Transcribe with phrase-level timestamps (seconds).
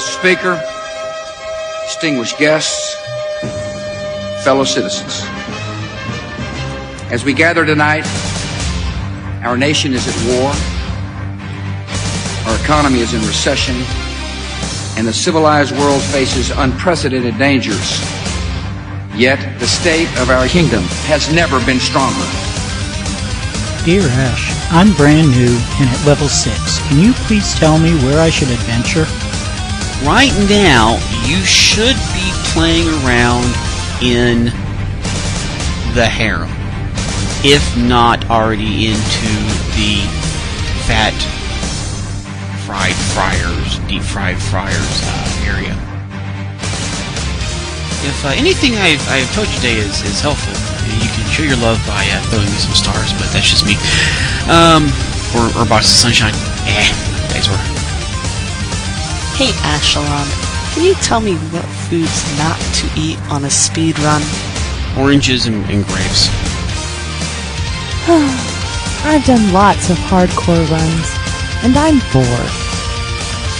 [0.00, 0.60] Speaker,
[1.84, 2.96] distinguished guests,
[4.42, 5.22] fellow citizens.
[7.12, 8.06] As we gather tonight,
[9.44, 10.52] our nation is at war,
[12.46, 13.76] our economy is in recession,
[14.96, 18.00] and the civilized world faces unprecedented dangers.
[19.14, 22.26] Yet the state of our kingdom has never been stronger.
[23.84, 26.88] Dear Ash, I'm brand new and at level 6.
[26.88, 29.06] Can you please tell me where I should adventure?
[30.04, 30.96] Right now,
[31.28, 33.44] you should be playing around
[34.00, 34.46] in
[35.94, 36.48] the harem.
[37.44, 39.28] If not already into
[39.76, 40.00] the
[40.88, 41.12] fat
[42.64, 45.76] fried fryers, deep fried fryers uh, area.
[48.02, 50.56] If uh, anything I've, I've told you today is, is helpful,
[50.96, 53.76] you can show your love by uh, throwing me some stars, but that's just me.
[54.48, 54.88] Um,
[55.36, 56.32] or, or box of sunshine.
[56.64, 56.88] Eh,
[57.28, 57.79] thanks for.
[59.40, 60.28] Hey, Ashalon,
[60.74, 64.20] can you tell me what foods not to eat on a speed run?
[64.98, 66.28] Oranges and, and grapes.
[69.02, 71.08] I've done lots of hardcore runs,
[71.64, 72.52] and I'm bored.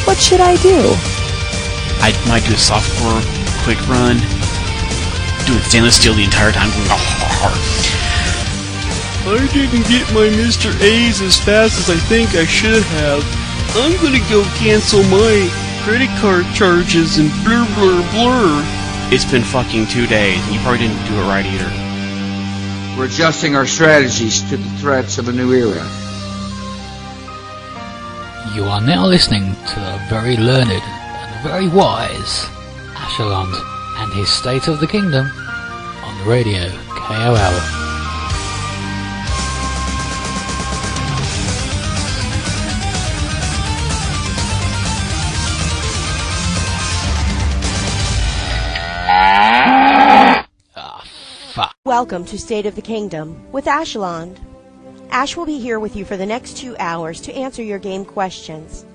[0.04, 0.92] What should I do?
[2.04, 3.24] I might do a softcore
[3.64, 4.18] quick run,
[5.46, 7.56] doing stainless steel the entire time, going hard.
[9.32, 10.78] I didn't get my Mr.
[10.82, 13.24] A's as fast as I think I should have.
[13.76, 18.62] I'm gonna go cancel my credit card charges and blur blur blur.
[19.12, 22.98] It's been fucking two days, and you probably didn't do it right either.
[22.98, 25.82] We're adjusting our strategies to the threats of a new era.
[28.54, 32.44] You are now listening to the very learned and very wise
[32.94, 33.54] Ashalond
[34.02, 37.79] and his State of the Kingdom on the radio KOL.
[51.90, 54.38] Welcome to State of the Kingdom with Ashland.
[55.10, 58.04] Ash will be here with you for the next two hours to answer your game
[58.04, 58.86] questions.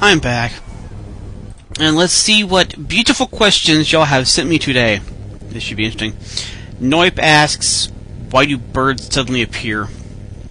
[0.01, 0.51] I'm back.
[1.79, 4.99] And let's see what beautiful questions y'all have sent me today.
[5.43, 6.11] This should be interesting.
[6.79, 7.89] Noip asks,
[8.29, 9.87] why do birds suddenly appear?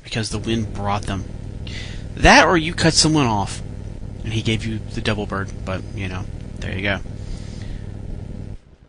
[0.03, 1.25] Because the wind brought them.
[2.17, 3.63] That or you cut someone off.
[4.25, 6.25] And he gave you the double bird, but, you know,
[6.59, 7.01] there you go.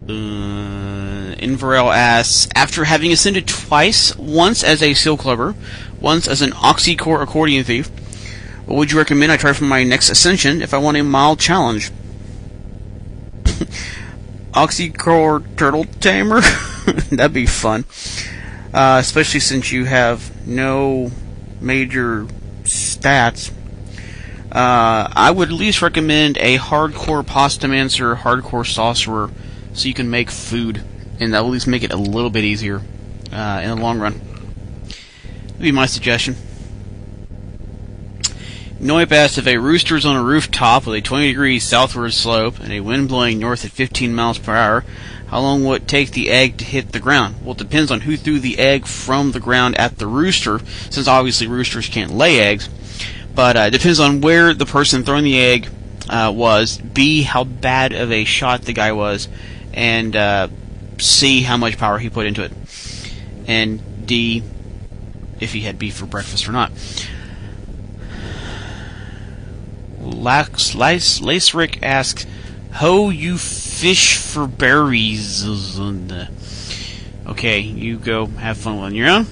[0.08, 5.56] Uh, Inverell asks, after having ascended twice, once as a seal clubber,
[6.02, 7.90] once as an oxycore accordion thief,
[8.66, 11.40] what would you recommend I try for my next ascension if I want a mild
[11.40, 11.92] challenge?
[14.54, 16.42] Oxycore Turtle Tamer?
[17.12, 17.86] That'd be fun.
[18.74, 21.12] Uh, especially since you have no
[21.62, 22.28] major
[22.64, 23.52] stats.
[24.52, 29.32] Uh, I would at least recommend a hardcore Pastamancer, hardcore Sauceror
[29.74, 30.84] so you can make food,
[31.20, 32.82] and that will at least make it a little bit easier
[33.32, 34.22] uh, in the long run.
[34.84, 36.36] That'd be my suggestion.
[38.80, 42.60] Noip asked if a rooster is on a rooftop with a 20 degree southward slope
[42.60, 44.84] and a wind blowing north at 15 miles per hour,
[45.28, 47.38] how long will it take the egg to hit the ground?
[47.42, 50.60] Well, it depends on who threw the egg from the ground at the rooster,
[50.90, 52.68] since obviously roosters can't lay eggs.
[53.34, 55.70] But uh, it depends on where the person throwing the egg
[56.10, 59.28] uh, was, B, how bad of a shot the guy was,
[59.74, 60.48] and uh,
[61.44, 62.52] how much power he put into it,
[63.48, 64.44] and D,
[65.40, 66.72] if he had beef for breakfast or not.
[70.00, 72.26] Lax, Lace, Lacerick asks,
[72.74, 75.46] Ho, you fish for berries.
[77.26, 79.26] Okay, you go have fun on your own.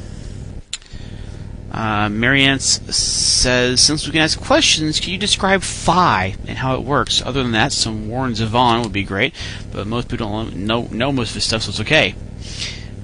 [1.71, 6.83] Uh, Marianne says, since we can ask questions, can you describe Phi and how it
[6.83, 7.21] works?
[7.25, 9.33] Other than that, some Warren Zevon would be great,
[9.71, 12.13] but most people don't know, know most of his stuff, so it's okay.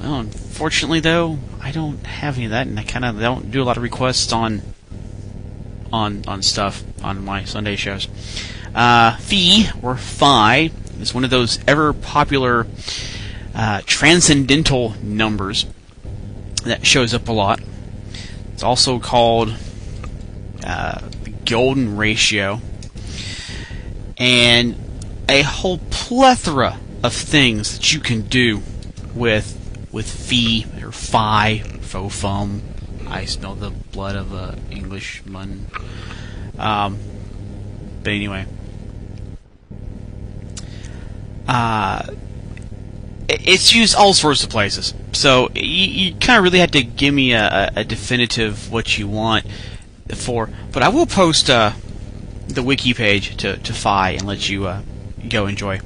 [0.02, 3.64] Well, unfortunately, though, I don't have any of that, and I kind of don't do
[3.64, 4.62] a lot of requests on
[5.92, 8.08] on on stuff on my Sunday shows.
[8.76, 12.68] Uh, Phi or Phi is one of those ever popular
[13.56, 15.66] uh, transcendental numbers
[16.66, 17.60] that shows up a lot.
[18.58, 19.56] It's also called
[20.64, 22.60] uh, the golden ratio,
[24.18, 24.76] and
[25.30, 28.64] a whole plethora of things that you can do
[29.14, 29.56] with
[29.92, 32.64] with Phi or Phi, faux fum.
[33.08, 35.68] I smell the blood of an Englishman.
[36.58, 36.98] Um,
[38.02, 38.48] but anyway,
[41.48, 42.08] uh,
[43.30, 44.94] it's used all sorts of places.
[45.14, 49.08] So you, you kind of really had to give me a, a, definitive what you
[49.08, 49.46] want
[50.16, 50.50] for.
[50.72, 51.74] But I will post uh,
[52.48, 54.82] the wiki page to to Phi and let you uh,
[55.28, 55.82] go enjoy.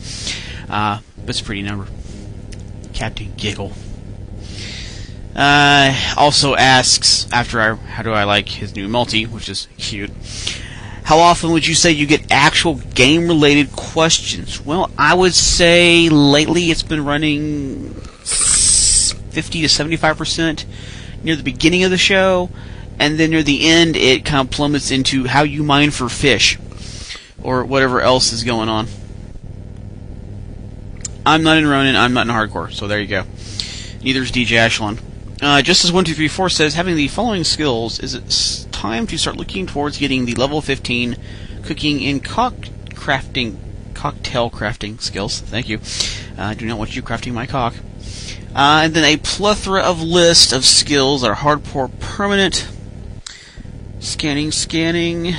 [0.69, 1.87] Uh, it's a pretty number.
[2.93, 3.73] Captain Giggle.
[5.35, 10.11] Uh, also asks after I, how do I like his new multi, which is cute.
[11.11, 14.63] How often would you say you get actual game related questions?
[14.65, 20.63] Well, I would say lately it's been running 50 to 75%
[21.21, 22.49] near the beginning of the show,
[22.97, 26.57] and then near the end it kind of plummets into how you mine for fish
[27.43, 28.87] or whatever else is going on.
[31.25, 33.25] I'm not in Ronin, I'm not in hardcore, so there you go.
[34.01, 34.97] Neither is DJ Ashlon.
[35.41, 39.65] Uh, just as 1234 says, having the following skills, is it time to start looking
[39.65, 41.17] towards getting the level 15
[41.63, 42.53] cooking in cock
[42.91, 43.57] crafting,
[43.95, 45.39] cocktail crafting skills.
[45.39, 45.79] Thank you.
[46.37, 47.73] Uh, I do not want you crafting my cock.
[48.53, 52.67] Uh, and then a plethora of list of skills that are hardcore permanent.
[53.99, 55.33] Scanning, scanning.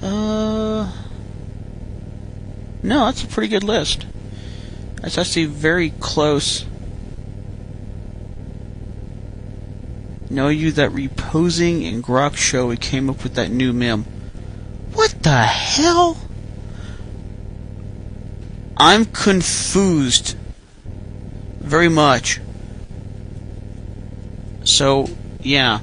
[0.00, 0.90] Uh,
[2.82, 4.06] no, that's a pretty good list.
[5.02, 6.64] That's actually very close.
[10.30, 14.04] Know you that reposing in Grok show we came up with that new meme.
[14.92, 16.16] What the hell?
[18.76, 20.36] I'm confused
[21.58, 22.40] very much.
[24.62, 25.08] So,
[25.40, 25.80] yeah,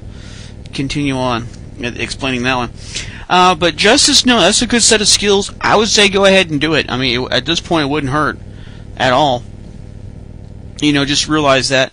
[0.72, 1.46] continue on
[1.80, 2.70] explaining that one.
[3.28, 5.52] Uh, but Justice, no, that's a good set of skills.
[5.60, 6.90] I would say go ahead and do it.
[6.90, 8.38] I mean, it, at this point, it wouldn't hurt
[8.96, 9.42] at all.
[10.80, 11.92] You know, just realize that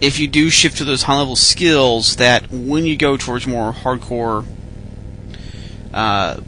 [0.00, 3.72] if you do shift to those high level skills, that when you go towards more
[3.72, 4.46] hardcore
[5.92, 6.40] uh,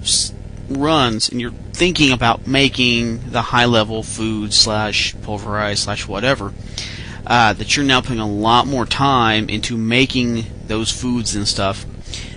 [0.68, 6.54] runs and you're thinking about making the high level food slash pulverized slash whatever,
[7.26, 11.84] uh, that you're now putting a lot more time into making those foods and stuff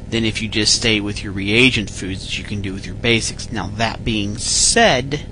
[0.09, 2.95] than if you just stay with your reagent foods that you can do with your
[2.95, 3.51] basics.
[3.51, 5.25] Now, that being said,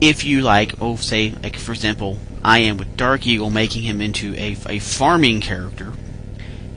[0.00, 4.00] if you like, oh, say, like for example, I am with Dark Eagle, making him
[4.00, 5.92] into a, a farming character.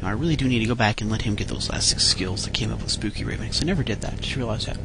[0.01, 2.03] Now, I really do need to go back and let him get those last six
[2.05, 4.19] skills that came up with Spookyraven, I never did that.
[4.19, 4.77] Just realized that.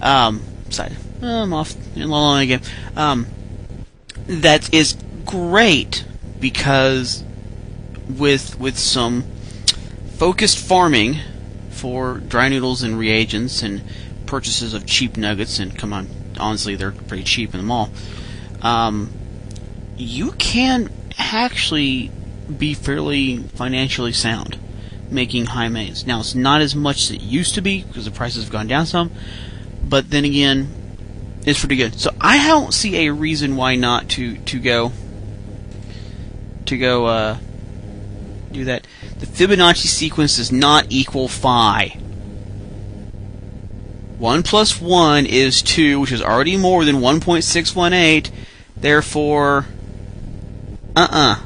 [0.00, 2.60] Um, side, I'm off la la again.
[2.96, 3.26] Um,
[4.26, 6.04] that is great
[6.40, 7.22] because
[8.08, 9.24] with with some
[10.16, 11.18] focused farming
[11.70, 13.82] for dry noodles and reagents and
[14.26, 17.90] purchases of cheap nuggets and come on honestly, they're pretty cheap in the mall.
[18.62, 19.12] Um,
[20.00, 22.10] you can actually
[22.56, 24.58] be fairly financially sound
[25.10, 26.06] making hi meins.
[26.06, 28.66] Now, it's not as much as it used to be because the prices have gone
[28.66, 29.10] down some,
[29.82, 30.72] but then again,
[31.44, 31.98] it's pretty good.
[31.98, 34.92] So I don't see a reason why not to to go
[36.66, 37.38] to go uh,
[38.52, 38.86] do that.
[39.18, 41.98] The Fibonacci sequence does not equal phi.
[44.18, 48.30] 1 plus 1 is 2, which is already more than 1.618.
[48.76, 49.66] Therefore,
[50.96, 51.36] uh uh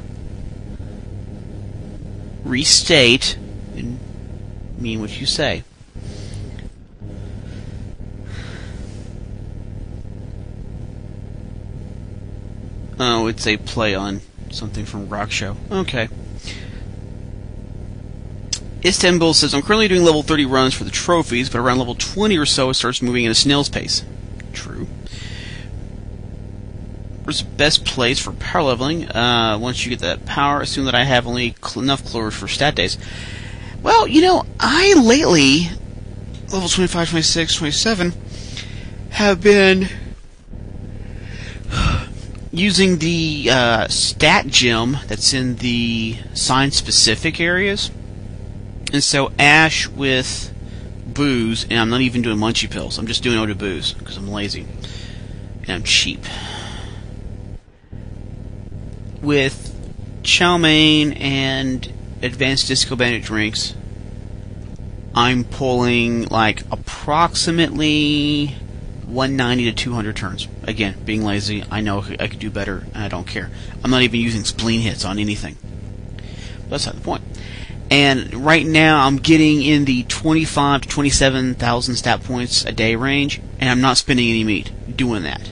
[2.43, 3.37] Restate
[3.75, 3.99] and
[4.77, 5.63] mean what you say.
[12.99, 14.21] Oh, it's a play on
[14.51, 15.57] something from Rock Show.
[15.69, 16.07] Okay.
[18.85, 22.37] Istanbul says, I'm currently doing level 30 runs for the trophies, but around level 20
[22.37, 24.05] or so it starts moving at a snail's pace.
[24.53, 24.87] True.
[27.25, 29.09] Where's the best place for power leveling?
[29.09, 32.47] Uh, once you get that power, assume that I have only cl- enough clovers for
[32.47, 32.99] stat days.
[33.81, 35.69] Well, you know, I lately,
[36.53, 38.13] level 25, 26, 27,
[39.09, 39.89] have been
[42.51, 47.89] using the uh, stat gem that's in the sign specific areas.
[48.93, 50.53] And so Ash with
[51.07, 52.99] booze, and I'm not even doing munchie pills.
[52.99, 54.67] I'm just doing Ode to Booze because I'm lazy
[55.61, 56.23] and I'm cheap.
[59.25, 59.73] With
[60.21, 61.91] chow mein and
[62.21, 63.73] advanced disco bandit drinks,
[65.15, 68.55] I'm pulling like approximately
[69.07, 70.47] 190 to 200 turns.
[70.61, 73.49] Again, being lazy, I know I could do better, and I don't care.
[73.83, 75.57] I'm not even using spleen hits on anything.
[76.69, 77.23] That's not the point.
[77.89, 83.41] And right now, I'm getting in the 25 to 27,000 stat points a day range,
[83.59, 85.49] and I'm not spending any meat doing that.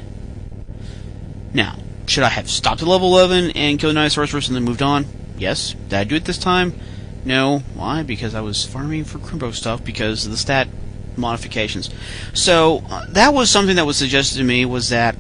[1.56, 4.82] Now, should I have stopped at level 11 and killed a sorceress and then moved
[4.82, 5.06] on?
[5.38, 5.74] Yes.
[5.90, 6.74] Did I do it this time?
[7.26, 7.60] No.
[7.74, 8.04] Why?
[8.04, 10.68] Because I was farming for Crimbo stuff because of the stat
[11.16, 11.90] modifications.
[12.34, 15.16] So uh, that was something that was suggested to me was that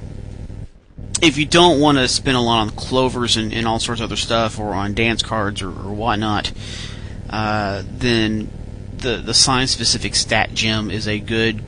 [1.21, 4.05] if you don't want to spend a lot on clovers and, and all sorts of
[4.05, 6.51] other stuff or on dance cards or, or whatnot,
[7.29, 8.49] uh, then
[8.97, 11.63] the the sign specific stat gem is a good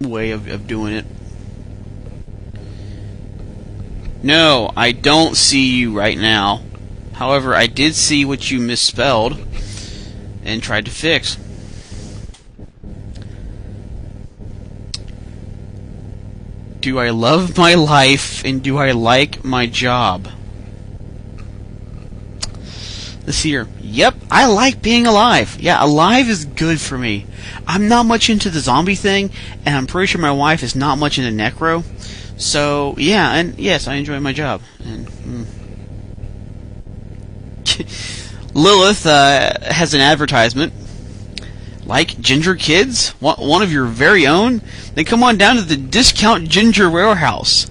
[0.00, 1.04] way of, of doing it.
[4.22, 6.62] No, I don't see you right now.
[7.14, 9.38] However, I did see what you misspelled
[10.44, 11.38] and tried to fix.
[16.80, 20.28] Do I love my life and do I like my job?
[23.28, 23.68] See here.
[23.80, 25.56] Yep, I like being alive.
[25.60, 27.26] Yeah, alive is good for me.
[27.66, 29.30] I'm not much into the zombie thing,
[29.64, 31.84] and I'm pretty sure my wife is not much into necro.
[32.40, 34.62] So yeah, and yes, I enjoy my job.
[34.82, 35.46] And mm.
[38.54, 40.72] Lilith uh, has an advertisement.
[41.84, 44.62] Like Ginger Kids, one of your very own.
[44.94, 47.70] Then come on down to the Discount Ginger Warehouse.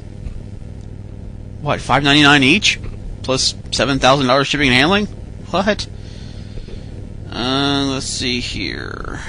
[1.62, 2.80] What, five ninety nine each,
[3.24, 5.08] plus seven thousand dollars shipping and handling?
[5.50, 5.88] What?
[7.32, 9.20] Uh, let's see here.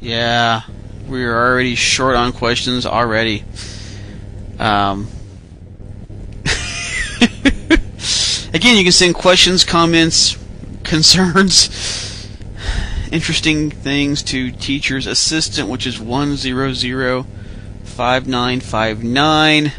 [0.00, 0.62] Yeah,
[1.06, 3.44] we're already short on questions already.
[4.58, 5.08] Um,
[8.52, 10.36] again, you can send questions, comments,
[10.82, 12.28] concerns,
[13.12, 17.26] interesting things to teacher's assistant, which is one zero zero
[17.84, 19.72] five nine five nine.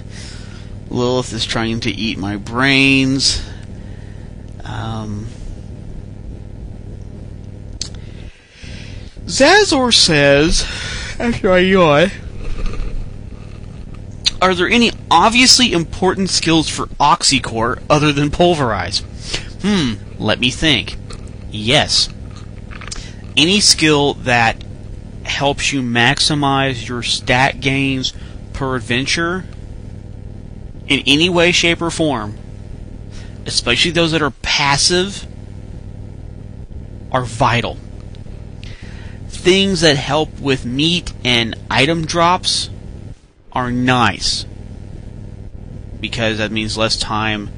[0.90, 3.48] Lilith is trying to eat my brains.
[4.64, 5.28] Um,
[9.26, 10.66] Zazor says,
[11.20, 11.52] after
[14.42, 19.00] are there any obviously important skills for Oxycore other than pulverize?
[19.62, 20.96] Hmm, let me think.
[21.50, 22.10] Yes.
[23.36, 24.64] Any skill that
[25.24, 28.14] helps you maximize your stat gains
[28.54, 29.46] per adventure
[30.88, 32.38] in any way, shape, or form,
[33.46, 35.28] especially those that are passive,
[37.12, 37.78] are vital.
[39.48, 42.70] Things that help with meat and item drops
[43.54, 44.46] are nice
[46.02, 47.52] because that means less time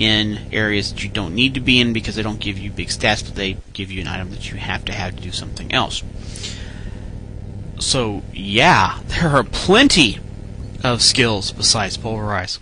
[0.00, 2.88] in areas that you don't need to be in because they don't give you big
[2.88, 5.72] stats, but they give you an item that you have to have to do something
[5.72, 6.02] else.
[7.78, 10.18] So, yeah, there are plenty
[10.82, 12.58] of skills besides pulverize.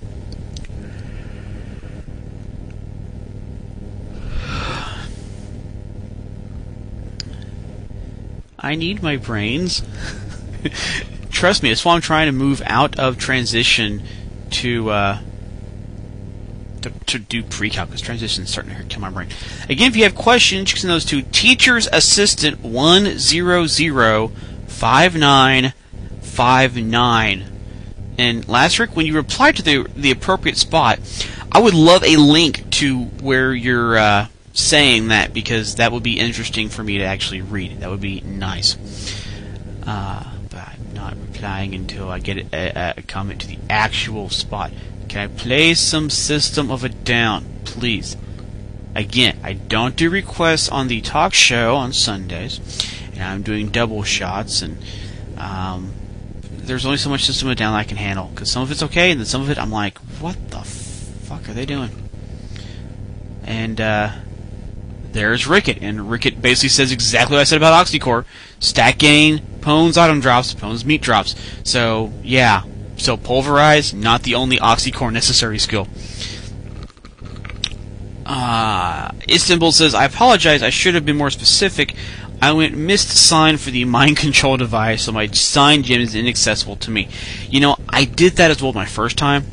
[8.66, 9.82] I need my brains.
[11.30, 14.02] Trust me, that's why I'm trying to move out of transition
[14.50, 15.20] to uh,
[16.82, 19.28] to, to do pre-calc because transition is starting to kill my brain.
[19.68, 24.32] Again, if you have questions, you can send those to teacher's assistant one zero zero
[24.66, 25.72] five nine
[26.20, 27.44] five nine.
[28.18, 30.98] And last week, when you reply to the the appropriate spot,
[31.52, 34.26] I would love a link to where your uh,
[34.56, 37.80] saying that because that would be interesting for me to actually read.
[37.80, 38.76] That would be nice.
[39.86, 44.72] Uh, but I'm not replying until I get a, a comment to the actual spot.
[45.08, 48.16] Can I play some System of a Down, please?
[48.94, 52.60] Again, I don't do requests on the talk show on Sundays,
[53.12, 54.78] and I'm doing double shots, and
[55.36, 55.92] um,
[56.50, 58.82] there's only so much System of a Down I can handle because some of it's
[58.84, 61.90] okay, and then some of it I'm like, what the fuck are they doing?
[63.44, 64.12] And uh,
[65.12, 68.24] there's Ricket, and Ricket basically says exactly what I said about Oxycore:
[68.60, 71.34] stat gain, Pones item drops, Pones meat drops.
[71.64, 72.62] So yeah,
[72.96, 75.88] so pulverize, not the only Oxycore necessary skill.
[78.24, 81.94] Uh, Istanbul says, I apologize, I should have been more specific.
[82.42, 86.76] I went missed sign for the mind control device, so my sign gem is inaccessible
[86.76, 87.08] to me.
[87.48, 89.46] You know, I did that as well my first time,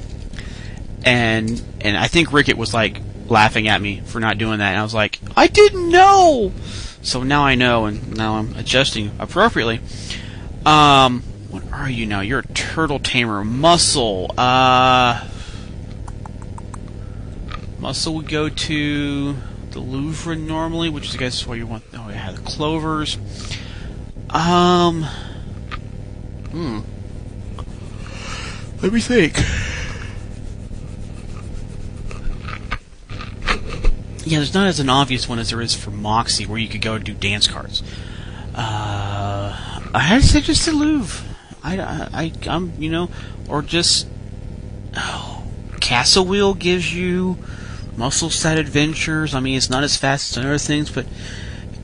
[1.05, 4.79] and and I think Ricket was like laughing at me for not doing that, and
[4.79, 6.51] I was like, I didn't know.
[7.01, 9.81] So now I know, and now I'm adjusting appropriately.
[10.65, 12.21] Um, what are you now?
[12.21, 13.43] You're a turtle tamer.
[13.43, 14.33] Muscle.
[14.37, 15.27] Uh,
[17.79, 19.35] muscle would go to
[19.71, 21.83] the Louvre normally, which is I guess why you want.
[21.93, 23.17] Oh, yeah, the clovers.
[24.29, 25.03] Um.
[26.51, 26.79] Hmm.
[28.81, 29.35] Let me think.
[34.25, 36.81] Yeah, there's not as an obvious one as there is for Moxie, where you could
[36.81, 37.83] go and do dance cards.
[38.55, 41.25] Uh, I just the Louvre.
[41.63, 41.79] I,
[42.13, 43.09] I, I'm, you know,
[43.47, 44.07] or just
[44.95, 45.43] oh,
[45.79, 47.37] Castle Wheel gives you
[47.95, 49.33] muscle set adventures.
[49.33, 51.05] I mean, it's not as fast as other things, but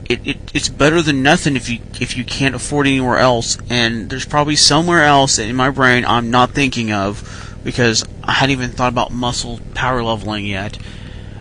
[0.08, 3.58] it, it it's better than nothing if you if you can't afford anywhere else.
[3.70, 8.52] And there's probably somewhere else in my brain I'm not thinking of because I hadn't
[8.52, 10.78] even thought about muscle power leveling yet.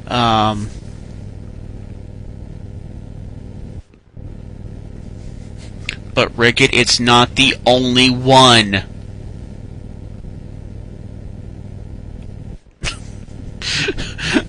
[0.07, 0.69] Um,
[6.19, 8.75] but Rickett, it's not the only one.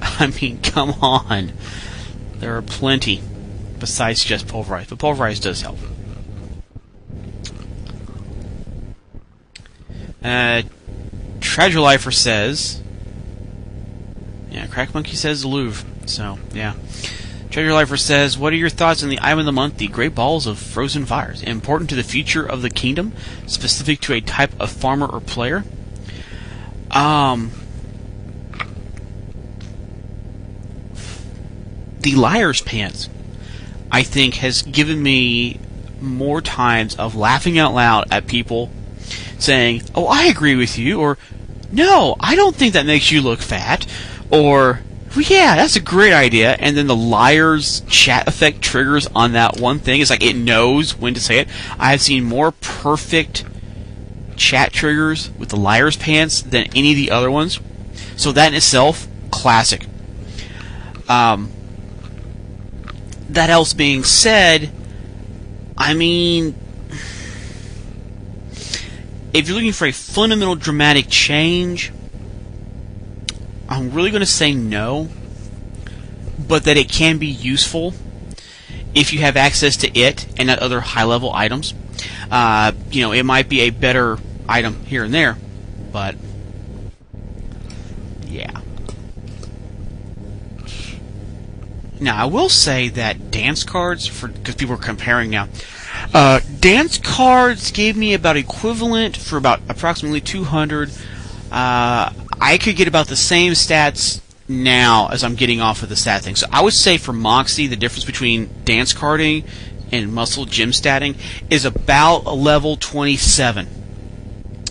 [0.03, 1.53] I mean, come on.
[2.41, 3.23] There are plenty
[3.79, 5.79] besides just pulverize, but pulverize does help.
[10.25, 10.63] Uh,
[11.39, 12.83] Treasure Lifer says,
[14.51, 15.87] yeah, Crack Monkey says Louvre.
[16.07, 16.75] So, yeah.
[17.51, 20.15] Treasure Lifer says, What are your thoughts on the item of the month, the Great
[20.15, 21.43] Balls of Frozen Fires?
[21.43, 23.13] Important to the future of the kingdom?
[23.47, 25.65] Specific to a type of farmer or player?
[26.93, 27.51] Um.
[31.99, 33.09] The Liar's Pants,
[33.91, 35.59] I think, has given me
[36.01, 38.71] more times of laughing out loud at people
[39.39, 41.19] saying, Oh, I agree with you, or
[41.73, 43.87] No, I don't think that makes you look fat,
[44.31, 44.81] or
[45.17, 46.53] yeah, that's a great idea.
[46.59, 50.01] And then the liar's chat effect triggers on that one thing.
[50.01, 51.49] It's like it knows when to say it.
[51.79, 53.45] I have seen more perfect
[54.37, 57.61] chat triggers with the liar's pants than any of the other ones.
[58.17, 59.87] So that in itself, classic.
[61.09, 61.51] Um,
[63.31, 64.71] that else being said,
[65.77, 66.55] I mean,
[69.33, 71.93] if you're looking for a fundamental dramatic change,
[73.71, 75.09] I'm really going to say no,
[76.37, 77.95] but that it can be useful
[78.95, 81.73] if you have access to it and not other high level items.
[82.31, 85.39] Uh, you know, it might be a better item here and there,
[85.93, 86.17] but
[88.27, 88.61] yeah.
[92.01, 95.49] Now, I will say that dance cards, for because people are comparing now,
[96.15, 100.91] uh, dance cards gave me about equivalent for about approximately 200.
[101.53, 105.97] Uh, I could get about the same stats now as I'm getting off of the
[105.97, 106.37] stat thing.
[106.37, 109.45] So I would say for Moxie, the difference between dance carding
[109.93, 111.17] and muscle gym statting
[111.51, 113.69] is about a level 27.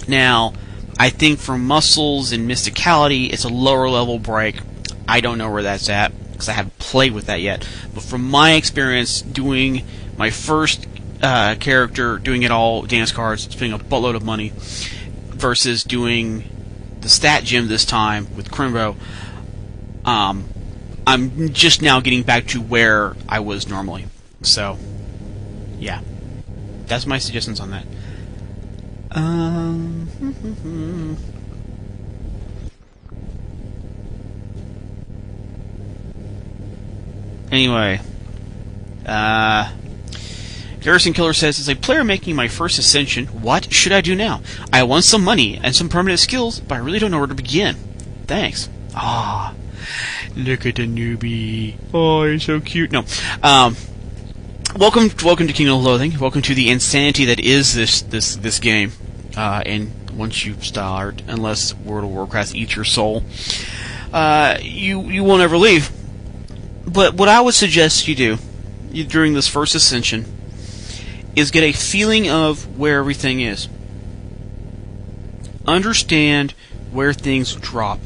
[0.08, 0.54] Now,
[0.98, 4.60] I think for muscles and mysticality, it's a lower level break.
[5.08, 7.68] I don't know where that's at because I haven't played with that yet.
[7.94, 9.86] But from my experience doing
[10.18, 10.88] my first
[11.22, 14.54] uh, character, doing it all dance cards, spending a buttload of money,
[15.30, 16.44] versus doing
[17.02, 18.96] the stat gym this time with Crimbo,
[20.06, 20.46] um,
[21.06, 24.06] I'm just now getting back to where I was normally.
[24.42, 24.78] So,
[25.80, 26.02] yeah,
[26.86, 27.86] that's my suggestions on that.
[29.12, 30.08] Um.
[37.52, 38.00] anyway,
[39.06, 39.72] uh,
[40.82, 44.42] Garrison Killer says, as a player making my first ascension, what should I do now?
[44.72, 47.36] I want some money and some permanent skills, but I really don't know where to
[47.36, 47.76] begin.
[48.28, 48.70] Thanks.
[48.96, 49.54] Ah.
[50.36, 51.76] Look at the newbie.
[51.94, 52.92] Oh, you're so cute.
[52.92, 53.04] No.
[53.44, 53.76] Um,
[54.78, 56.18] welcome, welcome to Kingdom of Loathing.
[56.18, 58.94] Welcome to the insanity that is this this this game.
[59.36, 63.24] Uh, and once you start, unless World of Warcraft eats your soul,
[64.14, 65.92] uh, you you won't ever leave.
[66.86, 68.38] But what I would suggest you do
[68.92, 70.39] you, during this first ascension
[71.36, 73.68] is get a feeling of where everything is.
[75.66, 76.54] Understand
[76.92, 78.00] where things drop.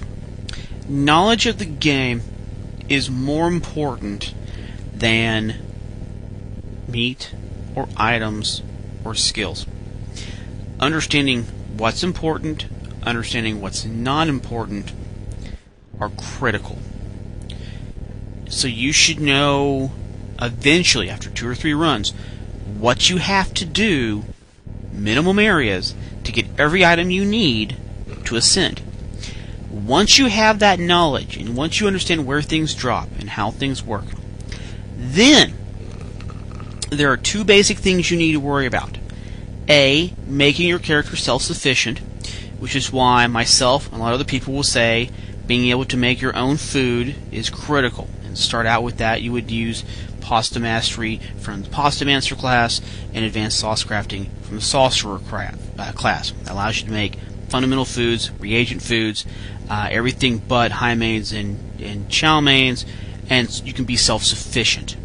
[0.87, 2.21] Knowledge of the game
[2.89, 4.33] is more important
[4.93, 5.55] than
[6.87, 7.33] meat
[7.75, 8.61] or items
[9.03, 9.65] or skills.
[10.79, 11.43] Understanding
[11.77, 12.65] what's important,
[13.03, 14.91] understanding what's not important
[15.99, 16.77] are critical.
[18.49, 19.91] So you should know
[20.41, 22.13] eventually, after two or three runs,
[22.83, 24.25] what you have to do,
[24.91, 27.77] minimum areas, to get every item you need
[28.25, 28.81] to ascend.
[29.71, 33.81] Once you have that knowledge, and once you understand where things drop and how things
[33.81, 34.03] work,
[34.97, 35.53] then
[36.89, 38.97] there are two basic things you need to worry about.
[39.69, 41.99] A, making your character self sufficient,
[42.59, 45.09] which is why myself and a lot of other people will say
[45.47, 48.09] being able to make your own food is critical.
[48.25, 49.85] And start out with that, you would use
[50.23, 52.81] Pasta Mastery from the Pasta Master class
[53.13, 56.31] and Advanced Sauce Crafting from the Sauceror craft, uh, class.
[56.31, 57.15] That allows you to make
[57.49, 59.25] fundamental foods, reagent foods,
[59.69, 62.85] uh, everything but hi meins and, and chow meins,
[63.29, 64.95] and you can be self sufficient.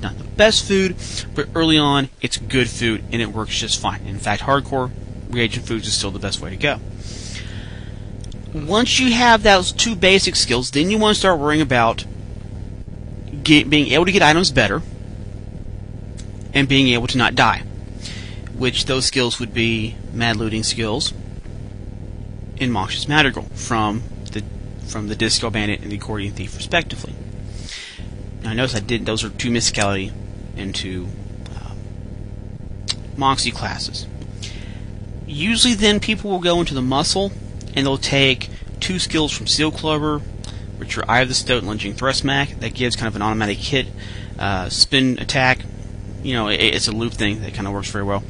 [0.00, 0.96] Not the best food,
[1.34, 4.06] but early on, it's good food and it works just fine.
[4.06, 4.90] In fact, hardcore
[5.30, 6.78] reagent foods is still the best way to go.
[8.52, 12.04] Once you have those two basic skills, then you want to start worrying about
[13.46, 14.82] get, being able to get items better
[16.52, 17.62] and being able to not die.
[18.54, 21.12] Which those skills would be mad looting skills
[22.56, 24.42] in Moxious Madrigal from the
[24.86, 27.14] from the Disco Bandit and the Accordion Thief, respectively.
[28.42, 30.12] Now, I notice I did those are two mysticality
[30.56, 31.08] into
[31.54, 31.78] um,
[33.16, 34.06] Moxie classes.
[35.26, 37.32] Usually, then people will go into the muscle
[37.74, 38.48] and they'll take
[38.80, 40.22] two skills from Seal Clubber,
[40.78, 42.60] which are Eye of the Stoat Lunging Thrust-Smack.
[42.60, 43.86] That gives kind of an automatic hit,
[44.38, 45.60] uh, spin attack.
[46.22, 48.22] You know, it, it's a loop thing that kind of works very well.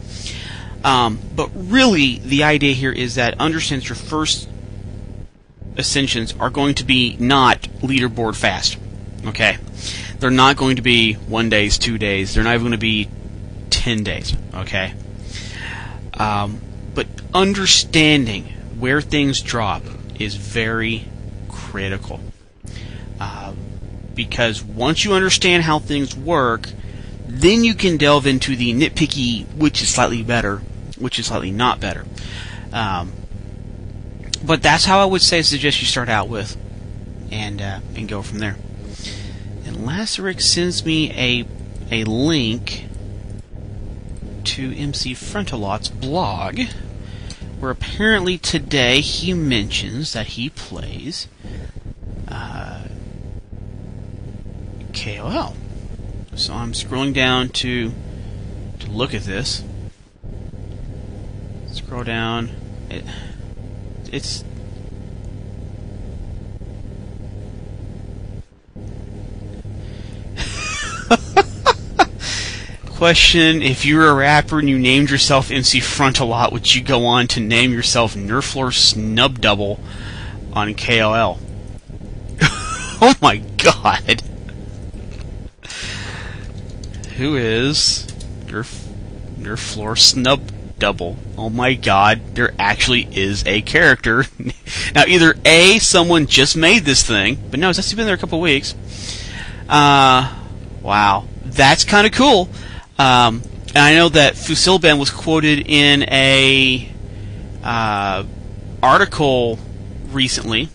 [0.84, 4.48] Um, but really, the idea here is that understands your first
[5.76, 8.78] ascensions are going to be not leaderboard fast.
[9.26, 9.56] Okay,
[10.20, 12.34] they're not going to be one days, two days.
[12.34, 13.08] They're not even going to be
[13.70, 14.36] ten days.
[14.54, 14.94] Okay,
[16.14, 16.60] um,
[16.94, 18.44] but understanding
[18.78, 19.82] where things drop
[20.20, 21.06] is very
[21.48, 22.20] critical.
[24.16, 26.70] Because once you understand how things work,
[27.28, 30.58] then you can delve into the nitpicky, which is slightly better,
[30.98, 32.04] which is slightly not better.
[32.72, 33.12] Um,
[34.44, 36.56] but that's how I would say suggest you start out with,
[37.30, 38.56] and uh, and go from there.
[39.64, 41.46] And Lazarick sends me a
[41.90, 42.84] a link
[44.44, 46.60] to MC Frontalot's blog,
[47.58, 51.26] where apparently today he mentions that he plays
[52.28, 52.84] uh,
[54.96, 55.54] KOL.
[56.34, 57.92] So I'm scrolling down to
[58.80, 59.62] to look at this.
[61.70, 62.50] Scroll down.
[62.90, 63.04] It,
[64.10, 64.42] it's
[72.86, 77.04] Question: If you were a rapper and you named yourself MC Frontalot, would you go
[77.04, 79.78] on to name yourself Nerflor Snub Double
[80.54, 81.38] on KOL?
[82.42, 84.22] oh my god!
[87.16, 88.06] Who is
[88.46, 88.66] your
[89.38, 91.16] your floor Snub Double?
[91.38, 92.34] Oh my god!
[92.34, 94.26] There actually is a character.
[94.94, 98.18] now, either a someone just made this thing, but no, it's actually been there a
[98.18, 98.74] couple weeks.
[99.66, 100.30] Uh,
[100.82, 102.50] wow, that's kind of cool.
[102.98, 106.92] Um, and I know that Fusilban was quoted in a
[107.64, 108.24] uh,
[108.82, 109.58] article
[110.10, 110.68] recently.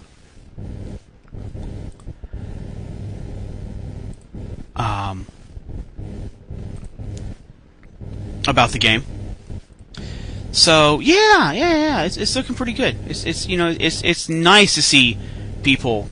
[4.76, 5.28] Um,
[8.48, 9.04] about the game.
[10.52, 12.98] So yeah, yeah, yeah, it's, it's looking pretty good.
[13.08, 15.18] It's it's you know it's it's nice to see
[15.64, 16.10] people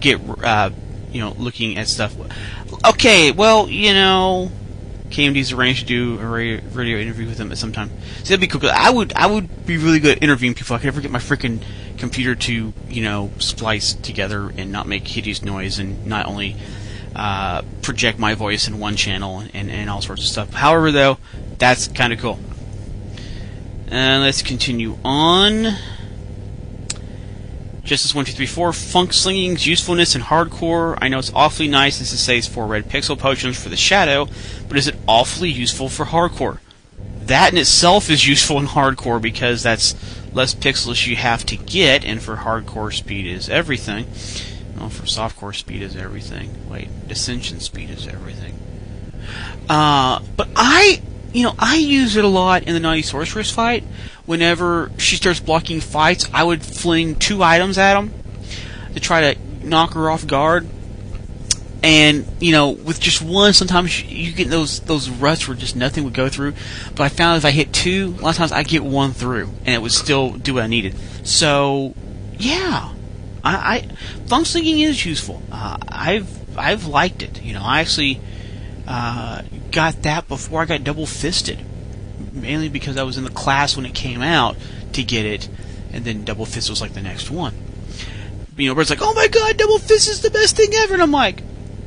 [0.00, 0.70] get uh,
[1.12, 2.14] you know looking at stuff.
[2.86, 4.50] Okay, well you know
[5.10, 7.90] KMD's arranged to do a radio interview with him at some time.
[8.18, 8.62] So that'd be cool.
[8.70, 10.74] I would I would be really good at interviewing people.
[10.74, 11.62] I could never get my freaking
[11.98, 16.56] computer to you know splice together and not make hideous noise and not only
[17.14, 20.52] uh, project my voice in one channel and, and all sorts of stuff.
[20.52, 21.18] However, though,
[21.58, 22.38] that's kind of cool.
[23.88, 25.76] And let's continue on.
[27.84, 30.96] Justice one two three four Funk Slinging's usefulness in hardcore.
[31.02, 34.28] I know it's awfully nice as it four red pixel potions for the shadow,
[34.68, 36.58] but is it awfully useful for hardcore?
[37.24, 39.94] That in itself is useful in hardcore because that's
[40.32, 44.06] less pixels you have to get, and for hardcore speed is everything.
[44.82, 46.68] Well, for softcore speed is everything.
[46.68, 48.58] Wait, ascension speed is everything.
[49.68, 51.00] Uh, but I,
[51.32, 53.84] you know, I use it a lot in the Naughty Sorceress fight.
[54.26, 58.12] Whenever she starts blocking fights, I would fling two items at them
[58.94, 60.66] to try to knock her off guard.
[61.84, 66.02] And you know, with just one, sometimes you get those those ruts where just nothing
[66.02, 66.54] would go through.
[66.96, 69.48] But I found if I hit two, a lot of times I get one through,
[69.64, 70.96] and it would still do what I needed.
[71.22, 71.94] So,
[72.36, 72.92] yeah,
[73.44, 73.88] I, I
[74.26, 75.42] funk slinging is useful.
[75.50, 77.42] Uh, I've I've liked it.
[77.42, 78.20] You know, I actually
[78.86, 81.58] uh, got that before I got double fisted,
[82.32, 84.56] mainly because I was in the class when it came out
[84.92, 85.48] to get it,
[85.92, 87.54] and then double fist was like the next one.
[88.56, 91.02] You know, Bert's like, "Oh my god, double fist is the best thing ever," and
[91.02, 91.42] I'm like,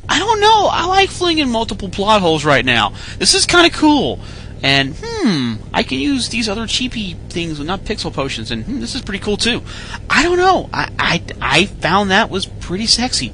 [0.08, 0.68] "I don't know.
[0.70, 2.92] I like flinging multiple plot holes right now.
[3.18, 4.20] This is kind of cool."
[4.62, 8.94] And hmm, I can use these other cheapy things, not pixel potions, and hmm, this
[8.94, 9.62] is pretty cool too.
[10.08, 10.68] I don't know.
[10.72, 13.32] I, I I found that was pretty sexy.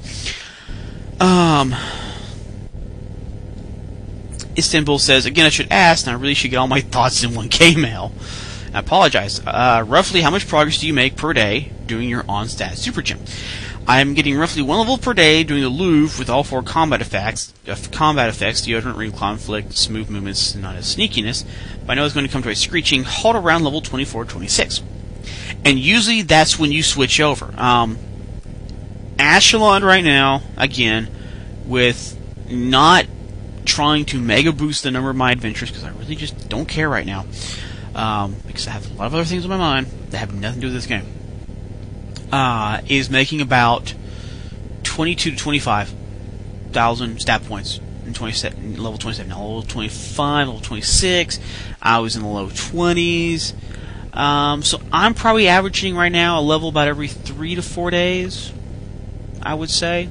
[1.20, 1.74] Um,
[4.58, 7.34] Istanbul says, again, I should ask, and I really should get all my thoughts in
[7.34, 8.12] one K mail.
[8.74, 9.40] I apologize.
[9.46, 13.02] Uh, roughly, how much progress do you make per day doing your on stat super
[13.02, 13.20] gym?
[13.86, 17.00] I am getting roughly one level per day doing the Louvre with all four combat
[17.00, 21.44] effects, uh, combat effects, deodorant, ring conflict, smooth movements, not as sneakiness.
[21.84, 24.82] But I know it's going to come to a screeching halt around level 24, 26.
[25.64, 27.52] And usually that's when you switch over.
[27.56, 27.98] Um,
[29.16, 31.08] Ashelon right now, again,
[31.66, 32.16] with
[32.48, 33.06] not
[33.64, 36.88] trying to mega boost the number of my adventures because I really just don't care
[36.88, 37.26] right now.
[37.94, 40.60] Um, because I have a lot of other things on my mind that have nothing
[40.60, 41.06] to do with this game.
[42.32, 43.94] Uh, is making about
[44.84, 45.94] 22 to 25
[46.72, 49.28] thousand stat points in 27, level 27.
[49.28, 51.38] Now, level 25, level 26.
[51.80, 53.54] I was in the low 20s.
[54.16, 58.52] Um, so I'm probably averaging right now a level about every three to four days.
[59.42, 60.08] I would say.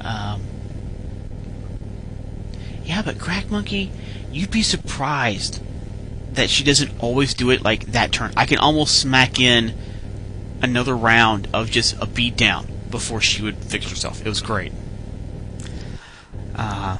[0.00, 0.40] Um,
[2.84, 3.90] yeah, but Crack Monkey,
[4.32, 5.60] you'd be surprised
[6.36, 8.32] that she doesn't always do it like that turn.
[8.36, 9.74] I can almost smack in
[10.62, 14.24] another round of just a beat down before she would fix herself.
[14.24, 14.72] It was great.
[16.54, 16.98] Uh,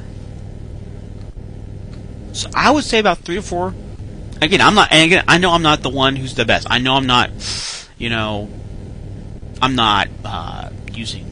[2.33, 3.75] so I would say about three or four.
[4.43, 4.93] Again, I'm not.
[4.93, 6.67] And again, I know I'm not the one who's the best.
[6.69, 7.31] I know I'm not.
[7.97, 8.51] You know,
[9.63, 11.25] I'm not uh, using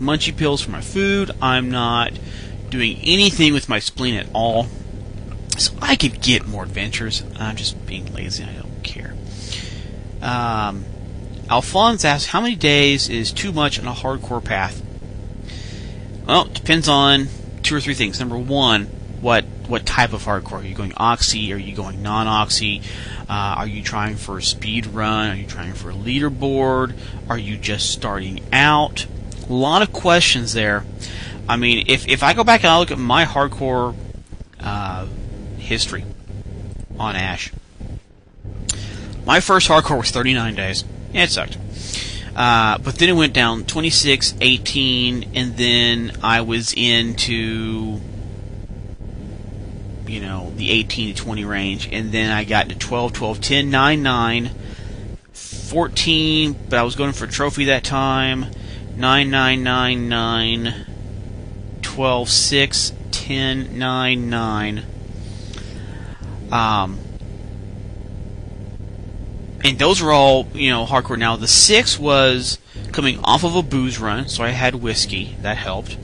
[0.00, 1.30] munchie pills for my food.
[1.42, 2.12] I'm not
[2.70, 4.66] doing anything with my spleen at all.
[5.58, 7.22] So I could get more adventures.
[7.38, 8.44] I'm just being lazy.
[8.44, 9.14] I don't care.
[10.22, 10.84] Um,
[11.48, 14.82] Alphonse asks, how many days is too much on a hardcore path?
[16.26, 17.28] Well, it depends on
[17.62, 18.18] two or three things.
[18.18, 18.86] Number one,
[19.20, 20.60] what what type of hardcore?
[20.60, 21.52] Are you going oxy?
[21.52, 22.82] Are you going non-oxy?
[23.28, 25.30] Uh, are you trying for a speed run?
[25.30, 26.96] Are you trying for a leaderboard?
[27.28, 29.06] Are you just starting out?
[29.48, 30.84] A lot of questions there.
[31.48, 33.94] I mean, if if I go back and I look at my hardcore
[34.60, 35.06] uh,
[35.66, 36.04] history
[36.98, 37.52] on Ash,
[39.26, 40.84] my first hardcore was 39 days.
[41.12, 41.58] Yeah, it sucked.
[42.36, 47.98] Uh, but then it went down 26, 18, and then I was into,
[50.06, 53.70] you know, the 18 to 20 range, and then I got to 12, 12, 10,
[53.70, 54.50] 9, 9,
[55.32, 58.46] 14, but I was going for a trophy that time,
[58.96, 60.86] 9, 9, 9, 9,
[61.80, 64.84] 12, 6, 10, 9, 9.
[66.52, 66.98] Um,
[69.64, 71.18] and those were all you know hardcore.
[71.18, 72.58] Now the six was
[72.92, 75.96] coming off of a booze run, so I had whiskey that helped.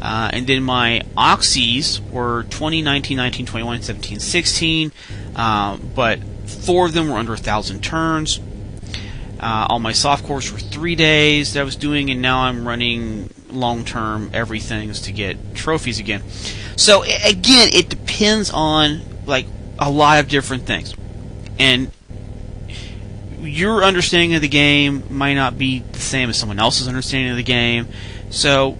[0.00, 4.92] Uh, and then my oxys were 20, 19, 19, 21, 17, 16.
[5.34, 8.38] Uh, but four of them were under a thousand turns.
[9.40, 12.68] Uh, all my soft cores were three days that I was doing, and now I'm
[12.68, 16.22] running long term everything's to get trophies again.
[16.76, 19.46] So again, it depends on like
[19.84, 20.94] a lot of different things,
[21.58, 21.90] and
[23.42, 27.36] your understanding of the game might not be the same as someone else's understanding of
[27.36, 27.86] the game.
[28.30, 28.78] So,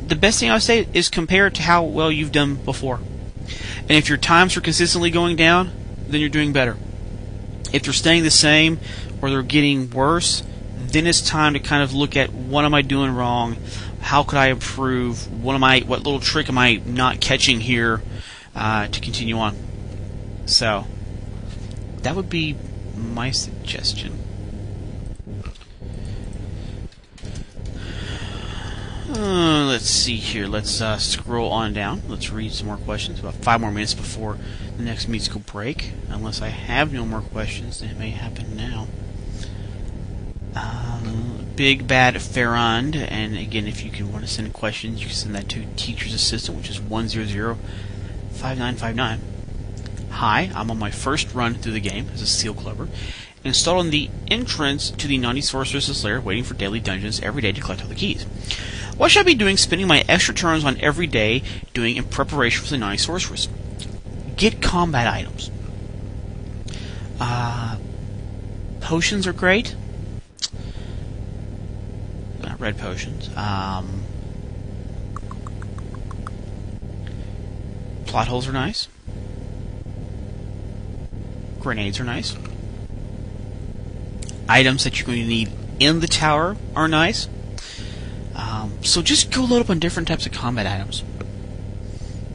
[0.00, 2.96] the best thing I would say is compare it to how well you've done before.
[2.96, 5.70] And if your times are consistently going down,
[6.08, 6.76] then you're doing better.
[7.72, 8.80] If they're staying the same
[9.22, 10.42] or they're getting worse,
[10.76, 13.56] then it's time to kind of look at what am I doing wrong?
[14.00, 15.30] How could I improve?
[15.42, 15.80] What am I?
[15.80, 18.02] What little trick am I not catching here
[18.56, 19.56] uh, to continue on?
[20.46, 20.86] So
[22.02, 22.56] that would be
[22.96, 24.18] my suggestion.
[29.08, 30.46] Uh, let's see here.
[30.46, 32.02] Let's uh, scroll on down.
[32.08, 33.20] Let's read some more questions.
[33.20, 34.38] About five more minutes before
[34.76, 35.92] the next musical break.
[36.08, 38.88] Unless I have no more questions, it may happen now.
[40.56, 45.14] Um, Big Bad Ferrand, and again, if you can want to send questions, you can
[45.14, 49.18] send that to Teacher's Assistant, which is 100-5959.
[50.14, 52.88] Hi, I'm on my first run through the game as a Seal Clubber,
[53.42, 57.50] installed on the entrance to the Naughty Sorceress's Lair, waiting for daily dungeons every day
[57.50, 58.22] to collect all the keys.
[58.96, 62.62] What should I be doing spending my extra turns on every day doing in preparation
[62.62, 63.48] for the Naughty Sorceress?
[64.36, 65.50] Get combat items.
[67.18, 67.78] Uh,
[68.80, 69.74] potions are great.
[72.44, 73.36] Uh, red potions.
[73.36, 74.04] Um,
[78.06, 78.86] plot holes are nice.
[81.64, 82.36] Grenades are nice.
[84.48, 85.50] Items that you're going to need
[85.80, 87.28] in the tower are nice.
[88.34, 91.02] Um, so just go load up on different types of combat items.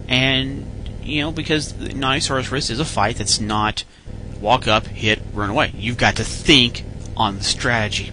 [0.07, 0.65] And,
[1.03, 3.83] you know, because the Naughty Sorceress is a fight that's not
[4.41, 5.71] walk up, hit, run away.
[5.75, 6.83] You've got to think
[7.15, 8.11] on the strategy.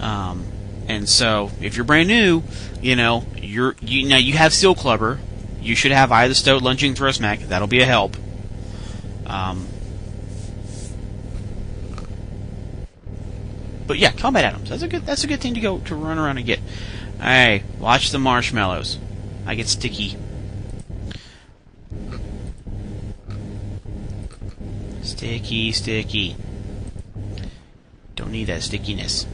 [0.00, 0.46] Um,
[0.86, 2.42] and so, if you're brand new,
[2.82, 5.18] you know, you're you now you have Seal Clubber.
[5.62, 7.40] You should have Eye of the Stoat, Lunging Thrust Smack.
[7.40, 8.16] That'll be a help.
[9.24, 9.66] Um,
[13.86, 14.70] but yeah, combat atoms.
[14.70, 15.06] That's a good.
[15.06, 16.60] That's a good thing to go to run around and get.
[17.20, 18.98] Hey, watch the marshmallows.
[19.46, 20.16] I get sticky.
[25.02, 26.36] Sticky, sticky.
[28.16, 29.26] Don't need that stickiness.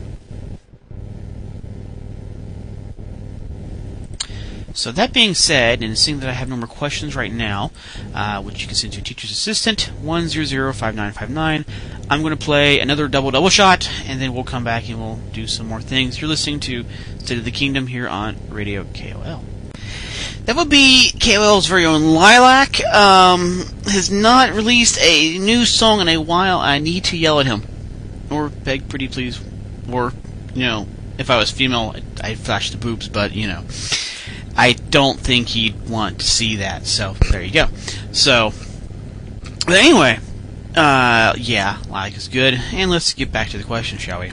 [4.72, 7.70] So that being said, and seeing that I have no more questions right now,
[8.14, 11.66] uh, which you can send to Teacher's Assistant, 1005959,
[12.10, 15.20] I'm going to play another double double shot, and then we'll come back and we'll
[15.32, 16.20] do some more things.
[16.20, 16.84] You're listening to
[17.18, 19.44] State of the Kingdom here on Radio KOL.
[20.46, 22.84] That would be KOL's very own Lilac.
[22.92, 26.58] Um, has not released a new song in a while.
[26.58, 27.62] I need to yell at him.
[28.28, 29.40] Or beg pretty please.
[29.88, 30.12] Or,
[30.52, 33.64] you know, if I was female, I'd, I'd flash the boobs, but, you know.
[34.56, 37.66] I don't think he'd want to see that, so there you go.
[38.10, 38.52] So,
[39.64, 40.18] but anyway,
[40.76, 42.54] uh, yeah, like is good.
[42.72, 44.32] And let's get back to the question, shall we?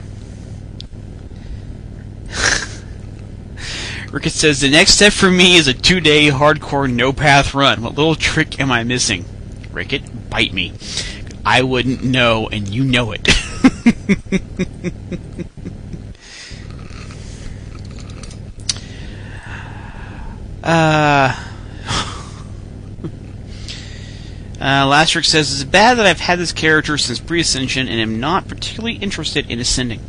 [4.12, 7.82] Rickett says the next step for me is a two-day hardcore no-path run.
[7.82, 9.24] What little trick am I missing?
[9.72, 10.72] Rickett, bite me.
[11.44, 13.28] I wouldn't know, and you know it.
[20.62, 21.44] uh.
[24.60, 28.20] Uh, Lastrick says, It's bad that I've had this character since pre Ascension and am
[28.20, 30.00] not particularly interested in ascending.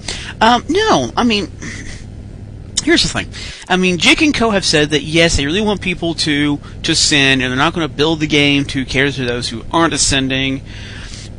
[0.41, 1.51] Um, no, I mean,
[2.83, 3.29] here's the thing.
[3.67, 4.49] I mean, Jick and Co.
[4.49, 7.87] have said that yes, they really want people to, to ascend, and they're not going
[7.87, 10.61] to build the game to cater to those who aren't ascending.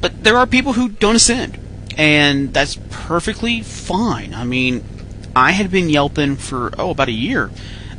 [0.00, 1.58] But there are people who don't ascend,
[1.96, 4.34] and that's perfectly fine.
[4.34, 4.84] I mean,
[5.34, 7.50] I had been yelping for, oh, about a year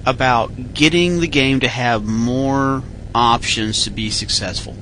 [0.06, 4.76] about getting the game to have more options to be successful.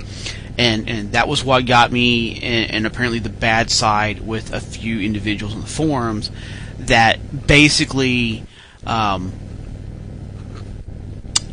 [0.57, 4.99] And, and that was what got me, and, apparently the bad side with a few
[4.99, 6.31] individuals in the forums,
[6.79, 8.43] that basically
[8.85, 9.31] um,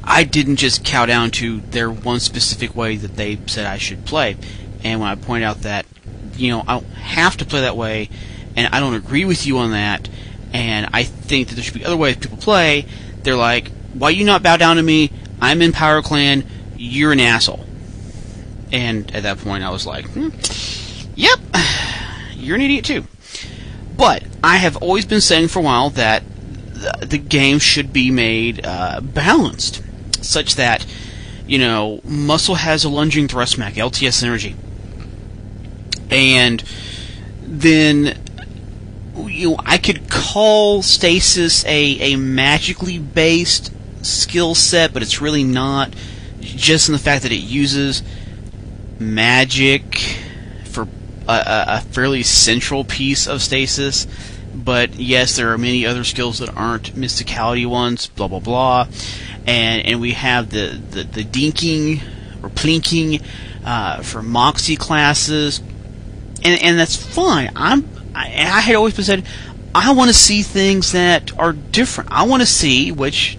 [0.02, 4.04] I didn't just cow down to their one specific way that they said I should
[4.04, 4.36] play.
[4.82, 5.86] And when I point out that,
[6.36, 8.10] you know, I don't have to play that way,
[8.56, 10.08] and I don't agree with you on that,
[10.52, 12.86] and I think that there should be other ways people play,
[13.22, 15.12] they're like, why you not bow down to me?
[15.40, 16.44] I'm in Power Clan,
[16.76, 17.64] you're an asshole.
[18.72, 20.28] And at that point, I was like, hmm,
[21.14, 21.38] yep,
[22.32, 23.04] you're an idiot too.
[23.96, 26.22] But I have always been saying for a while that
[26.74, 29.82] the, the game should be made uh, balanced,
[30.20, 30.84] such that
[31.46, 34.54] you know muscle has a lunging thrust smack, LTS synergy,
[36.10, 36.62] and
[37.42, 38.18] then
[39.24, 43.72] you know, I could call stasis a a magically based
[44.02, 45.94] skill set, but it's really not.
[46.40, 48.02] Just in the fact that it uses
[48.98, 49.98] magic
[50.64, 50.82] for
[51.28, 54.06] a, a fairly central piece of stasis.
[54.54, 58.06] But yes, there are many other skills that aren't mysticality ones.
[58.06, 58.88] Blah blah blah,
[59.46, 62.02] and and we have the the, the dinking
[62.42, 63.22] or plinking
[63.64, 65.60] uh, for moxie classes,
[66.42, 67.50] and and that's fine.
[67.54, 69.26] I'm I, I had always been said
[69.74, 72.10] I want to see things that are different.
[72.10, 73.36] I want to see which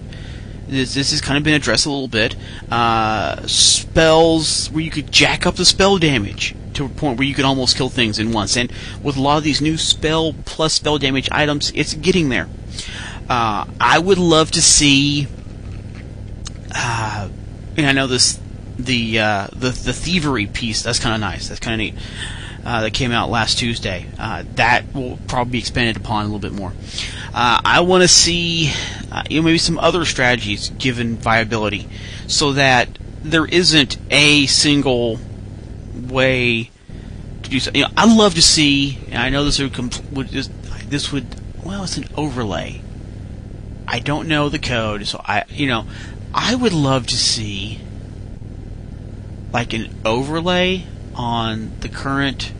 [0.68, 2.36] this, this has kind of been addressed a little bit.
[2.70, 7.34] Uh, spells where you could jack up the spell damage to a point where you
[7.34, 8.56] could almost kill things in once.
[8.56, 12.48] And with a lot of these new spell plus spell damage items, it's getting there.
[13.28, 15.26] Uh, I would love to see.
[16.74, 17.28] Uh,
[17.76, 18.38] and I know this
[18.78, 20.82] the uh, the the thievery piece.
[20.82, 21.48] That's kind of nice.
[21.48, 21.94] That's kind of neat.
[22.64, 24.06] Uh, that came out last Tuesday.
[24.18, 26.72] Uh, that will probably be expanded upon a little bit more.
[27.32, 28.72] Uh, I want to see,
[29.10, 31.88] uh, you know, maybe some other strategies given viability,
[32.26, 32.88] so that
[33.22, 35.18] there isn't a single
[35.94, 36.70] way
[37.42, 37.70] to do so.
[37.74, 38.98] You know, I'd love to see.
[39.06, 40.50] And I know this would, compl- would just,
[40.90, 41.26] this would
[41.68, 42.80] well, it's an overlay.
[43.86, 45.86] I don't know the code, so I you know
[46.34, 47.80] I would love to see
[49.52, 50.86] like an overlay
[51.18, 52.52] on the current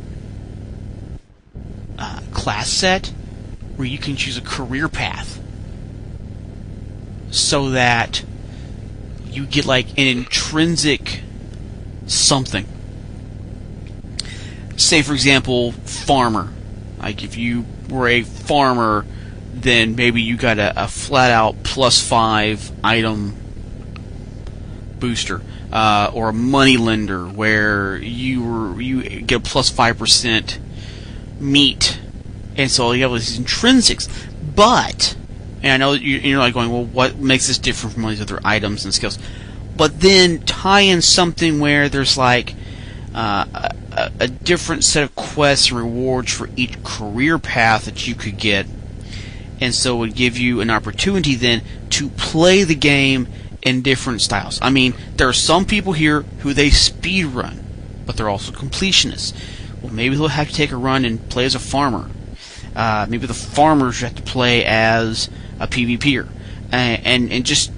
[1.98, 3.12] uh, class set
[3.76, 5.40] where you can choose a career path
[7.30, 8.24] so that
[9.26, 11.20] you get like an intrinsic
[12.06, 12.66] something.
[14.76, 16.52] Say, for example, farmer.
[16.98, 19.06] Like if you were a farmer,
[19.52, 23.34] then maybe you got a, a flat out plus five item
[24.98, 25.42] booster.
[25.70, 30.58] Uh, or a money lender where you were, you get a plus five percent
[31.38, 32.00] meat,
[32.56, 34.08] and so you have these intrinsics.
[34.56, 35.14] But,
[35.62, 38.40] and I know you're like going, well, what makes this different from all these other
[38.42, 39.18] items and skills?
[39.76, 42.54] But then tie in something where there's like
[43.14, 43.44] uh,
[43.92, 48.38] a, a different set of quests and rewards for each career path that you could
[48.38, 48.66] get,
[49.60, 51.60] and so it would give you an opportunity then
[51.90, 53.28] to play the game
[53.62, 54.58] in different styles.
[54.62, 57.64] I mean, there are some people here who they speed run,
[58.06, 59.34] but they're also completionists.
[59.82, 62.10] Well, maybe they'll have to take a run and play as a farmer.
[62.74, 65.28] Uh, maybe the farmers have to play as
[65.58, 66.28] a PvPer,
[66.70, 67.72] and, and and just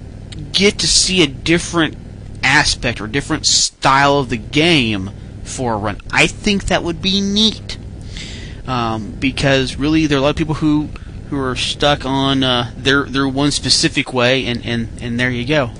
[0.51, 1.97] get to see a different
[2.43, 5.09] aspect or different style of the game
[5.43, 5.97] for a run.
[6.11, 7.77] I think that would be neat.
[8.67, 10.89] Um, because really, there are a lot of people who
[11.31, 15.45] who are stuck on uh, their their one specific way, and, and, and there you
[15.45, 15.71] go.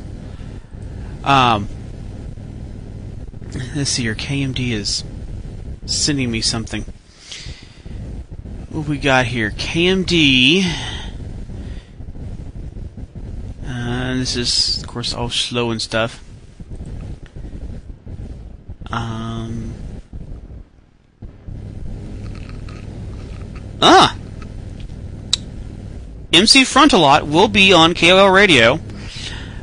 [1.26, 1.68] Um,
[3.76, 4.16] let's see here.
[4.16, 5.04] KMD is
[5.86, 6.86] sending me something.
[8.70, 9.52] What we got here?
[9.52, 10.64] KMD.
[13.68, 16.24] Uh, this is, of course, all slow and stuff.
[18.90, 19.74] Um.
[23.82, 24.16] Ah!
[26.34, 28.80] MC Frontalot will be on KOL Radio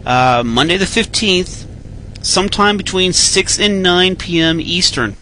[0.05, 1.67] uh, Monday the 15th,
[2.23, 4.61] sometime between 6 and 9 p.m.
[4.61, 5.17] Eastern.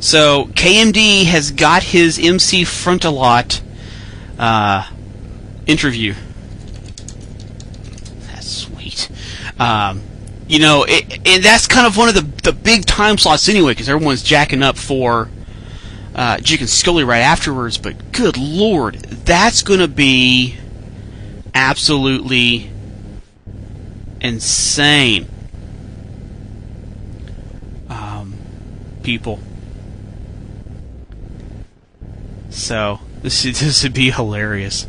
[0.00, 3.60] So KMD has got his MC Frontalot
[4.38, 4.88] uh,
[5.66, 6.14] interview.
[8.28, 9.10] That's sweet.
[9.58, 10.02] Um,
[10.46, 13.72] you know, it, and that's kind of one of the the big time slots anyway,
[13.72, 15.28] because everyone's jacking up for
[16.18, 17.78] uh, Jick and Scully right afterwards.
[17.78, 20.56] But good lord, that's going to be
[21.54, 22.70] absolutely
[24.20, 25.28] insane.
[27.88, 28.34] Um,
[29.04, 29.38] people.
[32.50, 34.88] So this this would be hilarious.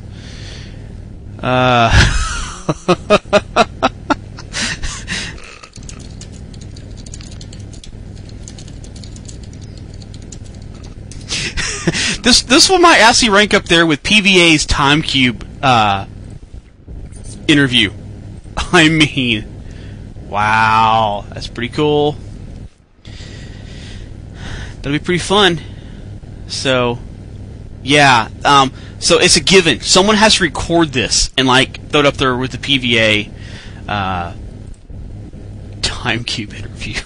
[1.42, 2.26] Uh.
[12.24, 16.06] this this one might actually rank up there with PVA's Time Cube uh,
[17.48, 17.92] interview.
[18.58, 19.46] I mean,
[20.28, 22.16] wow, that's pretty cool.
[24.78, 25.60] That'll be pretty fun.
[26.48, 27.00] So,
[27.84, 29.82] yeah, um, so it's a given.
[29.82, 33.32] Someone has to record this and like throw it up there with the PVA
[33.88, 34.34] uh,
[35.82, 37.02] Time Cube interview.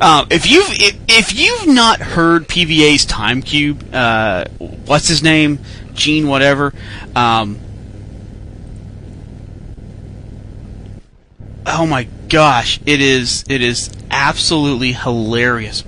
[0.00, 5.58] Um, if you've if, if, you've not heard PVA's Time Cube, uh, what's his name,
[5.94, 6.72] Gene, whatever.
[7.16, 7.58] Um,
[11.66, 15.84] oh my gosh, it is it is absolutely hilarious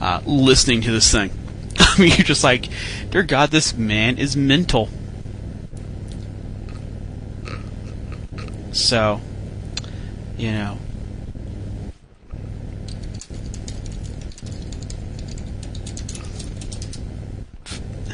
[0.00, 1.30] uh, listening to this thing.
[1.78, 2.68] I mean, you're just like,
[3.10, 4.88] dear God, this man is mental.
[8.72, 9.20] So,
[10.36, 10.78] you know.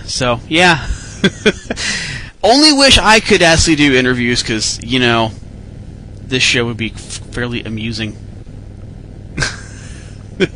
[0.07, 0.89] So, yeah.
[2.43, 5.33] Only wish I could actually do interviews because, you know,
[6.23, 8.17] this show would be fairly amusing.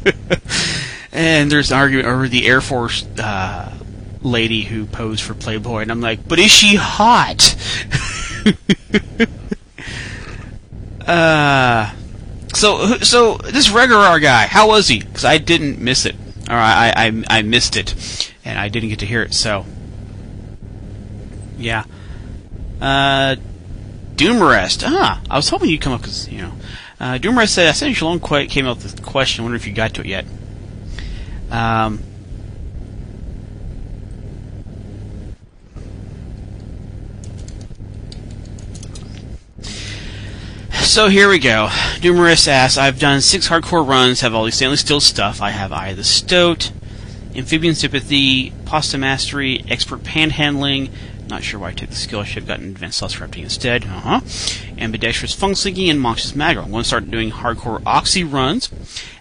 [1.13, 3.77] and there's an argument over the Air Force uh,
[4.23, 7.57] lady who posed for Playboy, and I'm like, but is she hot?
[11.07, 11.93] uh,
[12.55, 15.01] so so this Regerar guy, how was he?
[15.01, 16.15] Because I didn't miss it,
[16.49, 19.35] or I, I I missed it, and I didn't get to hear it.
[19.35, 19.65] So
[21.59, 21.85] yeah,
[22.81, 23.37] uh.
[24.85, 26.53] Ah, I was hoping you'd come up because you know,
[27.01, 29.41] uh, said I sent you a long qu- came up with a question.
[29.41, 30.27] I wonder if you got to it yet.
[31.51, 32.03] Um.
[40.91, 41.69] So here we go.
[42.01, 45.41] Doomerous asks, I've done six hardcore runs, have all these stainless steel stuff.
[45.41, 46.73] I have Eye of the Stoat,
[47.35, 50.91] Amphibian Sympathy, Pasta Mastery, Expert Panhandling.
[51.29, 52.21] Not sure why I took the skill.
[52.21, 53.85] I should have gotten Advanced Sauce instead.
[53.85, 54.21] Uh huh.
[54.77, 56.65] Ambidextrous Slinking and Monstrous Magro.
[56.65, 58.69] I'm going to start doing hardcore Oxy runs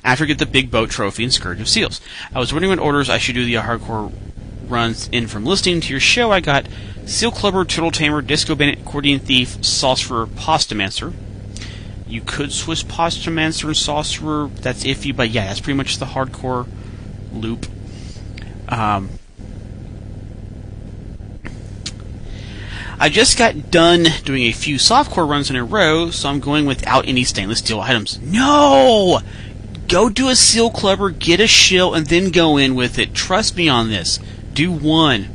[0.04, 2.02] after I get the Big Boat Trophy and Scourge of Seals.
[2.34, 4.12] I was wondering what orders I should do the hardcore
[4.68, 6.32] runs in from listening to your show.
[6.32, 6.68] I got
[7.06, 11.14] Seal Clubber, Turtle Tamer, Disco Bandit, Accordion Thief, Sauceror, Pastamancer.
[12.08, 14.56] You could switch Pastamancer and Sauceror.
[14.62, 16.68] That's iffy, but yeah, that's pretty much the hardcore
[17.32, 17.68] loop.
[18.70, 19.10] Um,
[23.02, 26.66] I just got done doing a few softcore runs in a row, so I'm going
[26.66, 28.20] without any stainless steel items.
[28.20, 29.22] No!
[29.88, 33.14] Go do a seal clubber, get a shill, and then go in with it.
[33.14, 34.20] Trust me on this.
[34.54, 35.30] Do one.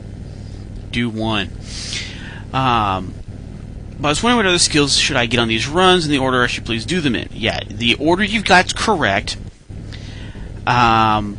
[0.93, 1.51] Do one.
[2.53, 3.15] Um,
[3.99, 6.19] but I was wondering what other skills should I get on these runs and the
[6.19, 7.29] order I should please do them in.
[7.33, 9.39] Yeah, the order you've got is correct.
[10.67, 11.39] Um,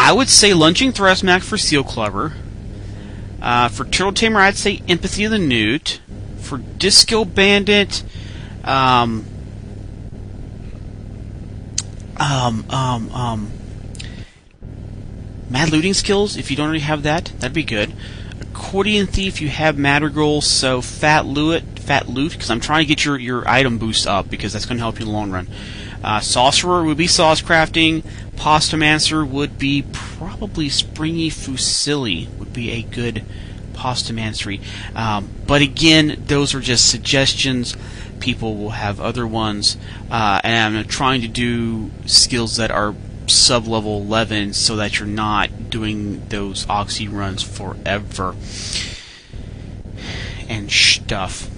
[0.00, 2.34] I would say lunging thrust smack for seal clubber.
[3.42, 6.00] Uh, for turtle tamer, I'd say empathy of the newt.
[6.38, 8.04] For disco bandit,
[8.62, 9.26] um,
[12.16, 13.50] um, um, um,
[15.50, 16.36] mad looting skills.
[16.36, 17.92] If you don't already have that, that'd be good.
[18.40, 23.04] Accordion thief, you have madrigal, so fat loot, fat loot, because I'm trying to get
[23.04, 25.48] your your item boost up because that's going to help you in the long run.
[26.02, 28.02] Uh, sauceror would be sauce crafting.
[28.36, 33.24] Pastamancer would be probably Springy Fusilli would be a good
[33.72, 34.60] Pastamancery.
[34.94, 37.76] Um, but again, those are just suggestions.
[38.20, 39.76] People will have other ones,
[40.10, 42.94] uh, and I'm trying to do skills that are
[43.26, 48.34] sub level 11 so that you're not doing those oxy runs forever
[50.48, 51.50] and stuff.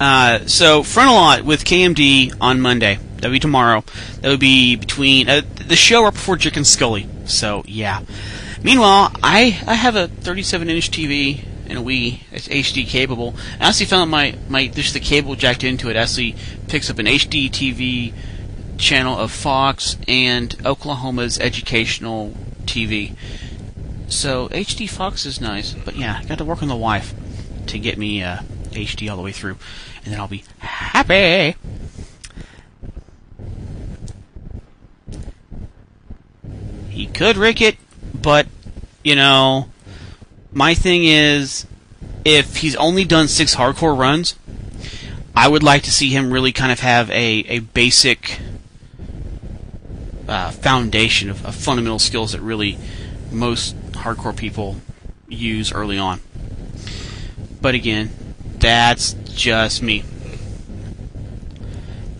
[0.00, 2.98] Uh, so Frontalot with KMD on Monday.
[3.16, 3.82] That'll be tomorrow.
[4.20, 7.08] That would be between uh, the show right before Chicken Scully.
[7.24, 8.02] So yeah.
[8.62, 12.20] Meanwhile, I I have a 37 inch TV and a Wii.
[12.30, 13.34] It's HD capable.
[13.58, 15.96] I actually found my my there's the cable jacked into it.
[15.96, 16.36] Actually
[16.68, 18.12] picks up an HD TV
[18.78, 22.34] channel of Fox and Oklahoma's educational
[22.66, 23.16] TV.
[24.08, 27.14] So HD Fox is nice, but yeah, got to work on the wife
[27.66, 28.40] to get me uh,
[28.76, 29.56] HD all the way through,
[30.04, 31.56] and then I'll be happy.
[36.90, 37.76] He could rig it,
[38.14, 38.46] but
[39.02, 39.68] you know,
[40.52, 41.66] my thing is,
[42.24, 44.34] if he's only done six hardcore runs,
[45.34, 48.40] I would like to see him really kind of have a a basic
[50.28, 52.78] uh, foundation of, of fundamental skills that really
[53.30, 54.76] most hardcore people
[55.28, 56.20] use early on.
[57.60, 58.10] But again,
[58.58, 60.04] that's just me.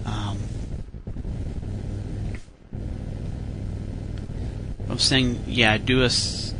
[0.05, 0.39] Um,
[4.89, 6.11] I'm saying, yeah, do a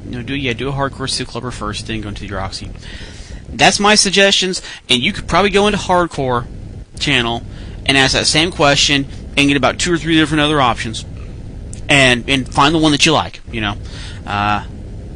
[0.07, 2.71] know, do yeah, do a hardcore seal clubber first, then go into your oxy.
[3.49, 6.47] That's my suggestions, and you could probably go into hardcore
[6.99, 7.43] channel
[7.85, 9.07] and ask that same question
[9.37, 11.05] and get about two or three different other options,
[11.89, 13.41] and and find the one that you like.
[13.51, 13.77] You know,
[14.27, 14.67] uh,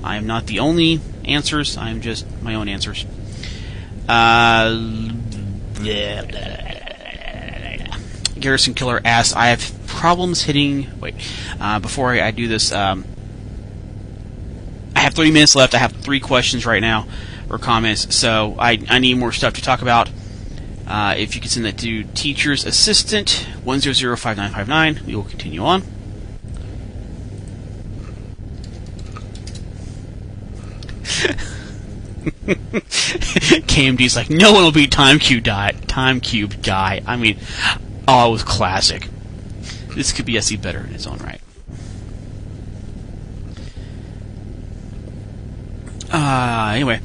[0.03, 1.77] I am not the only answers.
[1.77, 3.07] I am just my own answers.
[4.11, 4.75] Uh,
[8.41, 10.89] Garrison Killer asks, I have problems hitting.
[10.99, 11.15] Wait,
[11.61, 13.05] uh, before I, I do this, um,
[14.97, 15.77] I have 30 minutes left.
[15.77, 17.07] I have three questions right now,
[17.49, 20.11] or comments, so I, I need more stuff to talk about.
[20.89, 25.85] Uh, if you could send that to Teacher's Assistant 1005959, we will continue on.
[33.67, 35.73] KMD's like, no one will beat Time Cube die.
[35.87, 37.03] Time Cube die.
[37.07, 37.39] I mean,
[38.07, 39.09] oh, it was classic.
[39.95, 41.41] This could be SE better in its own right.
[46.13, 47.01] Uh, anyway.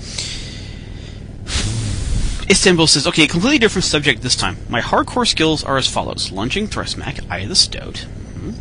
[2.50, 4.58] Istanbul says, okay, completely different subject this time.
[4.70, 6.32] My hardcore skills are as follows.
[6.32, 8.06] Lunging, thrust smack, eye of the stoat,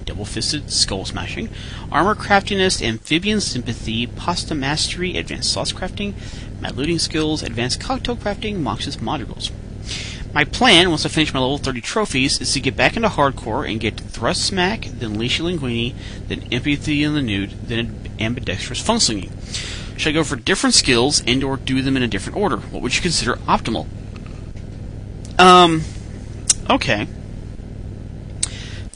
[0.05, 1.49] double fisted skull smashing,
[1.91, 6.15] armor craftiness, amphibian sympathy, pasta mastery, advanced sauce crafting,
[6.61, 9.51] mad looting skills, advanced cocktail crafting, Moxious madrigals.
[10.33, 13.71] My plan, once I finish my level 30 trophies, is to get back into hardcore
[13.71, 15.95] and get Thrust Smack, then Leash Linguini,
[16.27, 19.31] then Empathy of the Newt, then Ambidextrous Fun Slinging.
[19.97, 22.57] Should I go for different skills and or do them in a different order?
[22.57, 23.87] What would you consider optimal?
[25.39, 25.83] Um,
[26.69, 27.07] okay.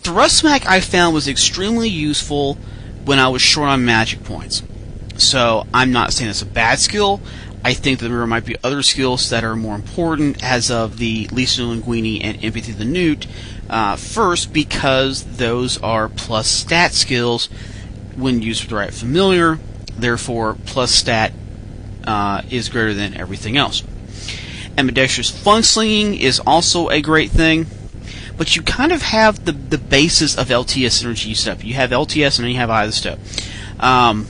[0.08, 2.54] Thrust Smack I found was extremely useful
[3.04, 4.62] when I was short on magic points.
[5.18, 7.20] So I'm not saying it's a bad skill.
[7.62, 11.28] I think that there might be other skills that are more important, as of the
[11.30, 13.26] Lisa Linguini and Empathy the Newt.
[13.68, 17.50] Uh, first, because those are plus stat skills
[18.16, 19.58] when used with the right familiar.
[19.98, 21.34] Therefore, plus stat
[22.06, 23.82] uh, is greater than everything else.
[24.78, 27.66] Ambidextrous fun slinging is also a great thing,
[28.38, 31.64] but you kind of have the the basis of LTS synergy stuff.
[31.64, 33.18] You have LTS and then you have either.
[33.80, 34.26] Um,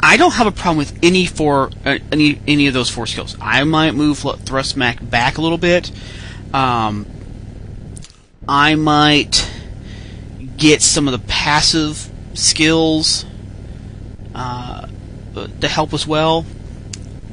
[0.00, 3.36] I don't have a problem with any four uh, any any of those four skills.
[3.40, 5.90] I might move thrust smack back a little bit.
[6.52, 7.06] Um,
[8.48, 9.50] I might
[10.56, 13.24] get some of the passive skills
[14.34, 14.86] uh,
[15.60, 16.46] to help as well.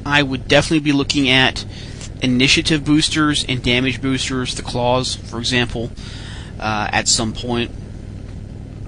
[0.04, 1.64] I would definitely be looking at
[2.22, 5.90] initiative boosters and damage boosters, the claws, for example,
[6.58, 7.70] uh, at some point.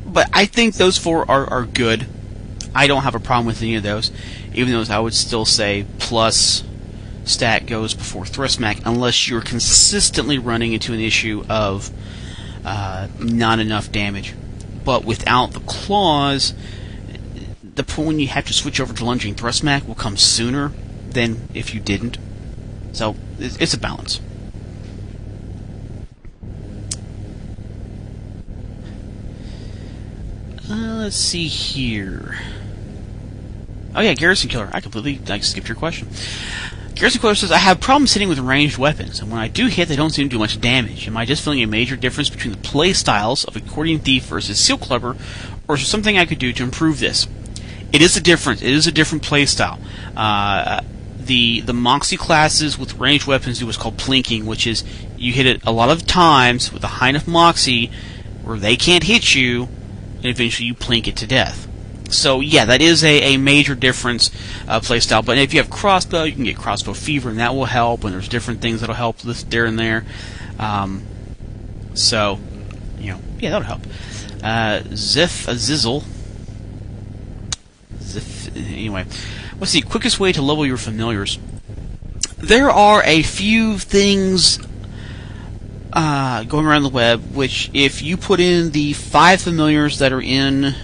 [0.06, 2.06] But I think those four are, are good.
[2.74, 4.10] I don't have a problem with any of those,
[4.54, 6.64] even though I would still say plus
[7.24, 11.90] stat goes before thrust smack unless you're consistently running into an issue of
[12.64, 14.34] uh, not enough damage.
[14.84, 16.54] But without the claws,
[17.74, 20.72] the point you have to switch over to lunging thrust smack will come sooner
[21.10, 22.18] than if you didn't.
[22.98, 24.20] So it's a balance.
[30.68, 32.40] Uh, let's see here.
[33.94, 34.68] Oh yeah, Garrison Killer.
[34.72, 36.08] I completely skipped your question.
[36.96, 39.86] Garrison Killer says I have problems hitting with ranged weapons, and when I do hit,
[39.86, 41.06] they don't seem to do much damage.
[41.06, 44.58] Am I just feeling a major difference between the play styles of Accordion Thief versus
[44.58, 45.16] Seal Clubber,
[45.68, 47.28] or is there something I could do to improve this?
[47.92, 48.60] It is a difference.
[48.60, 49.78] It is a different play style.
[50.16, 50.80] Uh,
[51.28, 54.82] the the Moxie classes with ranged weapons do what's called plinking, which is
[55.16, 57.92] you hit it a lot of times with a high enough Moxie
[58.42, 59.68] where they can't hit you,
[60.16, 61.68] and eventually you plink it to death.
[62.10, 64.30] So yeah, that is a, a major difference
[64.66, 65.22] uh, play style.
[65.22, 68.04] But if you have crossbow, you can get crossbow fever, and that will help.
[68.04, 70.04] And there's different things that'll help this there and there.
[70.58, 71.02] Um,
[71.94, 72.38] so
[72.98, 73.82] you know, yeah, that'll help.
[74.42, 76.04] Uh, Ziff a Zizzle.
[77.98, 78.56] Ziff.
[78.56, 79.04] Anyway,
[79.58, 81.38] what's the quickest way to level your familiars?
[82.38, 84.60] There are a few things
[85.92, 90.20] uh, going around the web, which if you put in the five familiars that are
[90.20, 90.74] in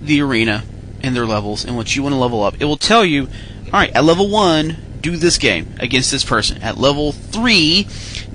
[0.00, 0.64] the arena
[1.02, 3.28] and their levels and what you want to level up, it will tell you,
[3.66, 6.62] all right, at level one, do this game against this person.
[6.62, 7.88] At level three,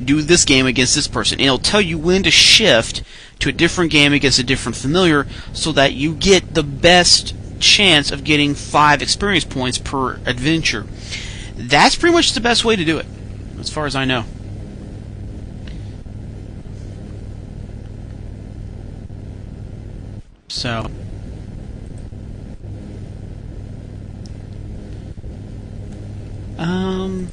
[0.03, 1.39] do this game against this person.
[1.39, 3.03] And it'll tell you when to shift
[3.39, 8.11] to a different game against a different familiar so that you get the best chance
[8.11, 10.85] of getting five experience points per adventure.
[11.55, 13.05] That's pretty much the best way to do it,
[13.59, 14.25] as far as I know.
[20.47, 20.89] So.
[26.57, 27.29] Um.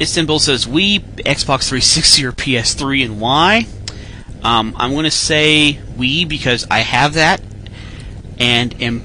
[0.00, 3.66] Istanbul says Wii Xbox 360 or PS3 and why.
[4.42, 7.40] Um, I'm going to say Wii because I have that
[8.38, 9.02] and am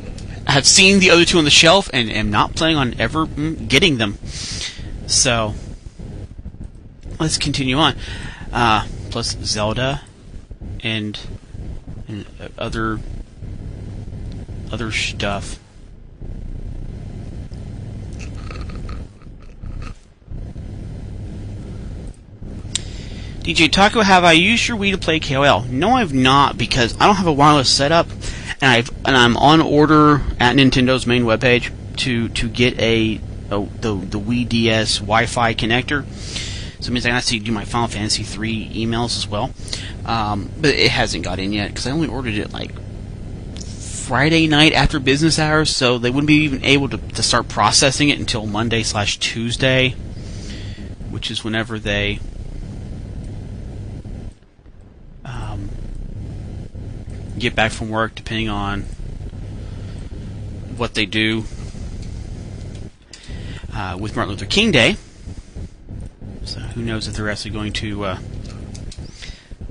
[0.47, 3.67] have seen the other two on the shelf and am not planning on ever mm,
[3.67, 4.17] getting them.
[5.07, 5.53] So
[7.19, 7.95] let's continue on.
[8.51, 10.01] Uh, plus Zelda
[10.83, 11.19] and
[12.07, 12.25] and
[12.57, 12.99] other
[14.71, 15.60] other stuff.
[23.51, 25.63] DJ Taco, have I used your Wii to play KOL?
[25.63, 28.07] No, I've not because I don't have a wireless setup,
[28.61, 33.65] and I've and I'm on order at Nintendo's main webpage to to get a, a
[33.81, 36.05] the the Wii DS Wi-Fi connector.
[36.79, 39.51] So it means I have to do my Final Fantasy three emails as well.
[40.05, 42.71] Um, but it hasn't got in yet because I only ordered it like
[43.59, 48.07] Friday night after business hours, so they wouldn't be even able to, to start processing
[48.07, 49.89] it until Monday slash Tuesday,
[51.09, 52.19] which is whenever they
[55.25, 55.69] um,
[57.41, 58.83] get back from work, depending on
[60.77, 61.43] what they do
[63.73, 64.95] uh, with Martin Luther King Day.
[66.43, 68.19] So who knows if they're actually going to uh,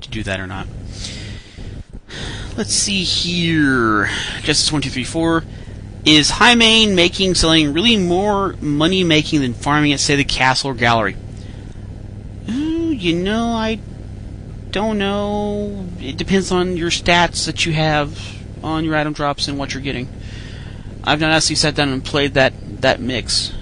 [0.01, 0.67] to do that or not.
[2.57, 4.09] let's see here.
[4.41, 5.43] Justice one two three four.
[6.03, 10.71] Is hi mein making selling really more money making than farming at say the castle
[10.71, 11.15] or gallery?
[12.49, 13.79] Ooh, you know, I
[14.71, 15.85] don't know.
[15.99, 18.19] It depends on your stats that you have
[18.63, 20.07] on your item drops and what you're getting.
[21.03, 23.53] I've not actually sat down and played that that mix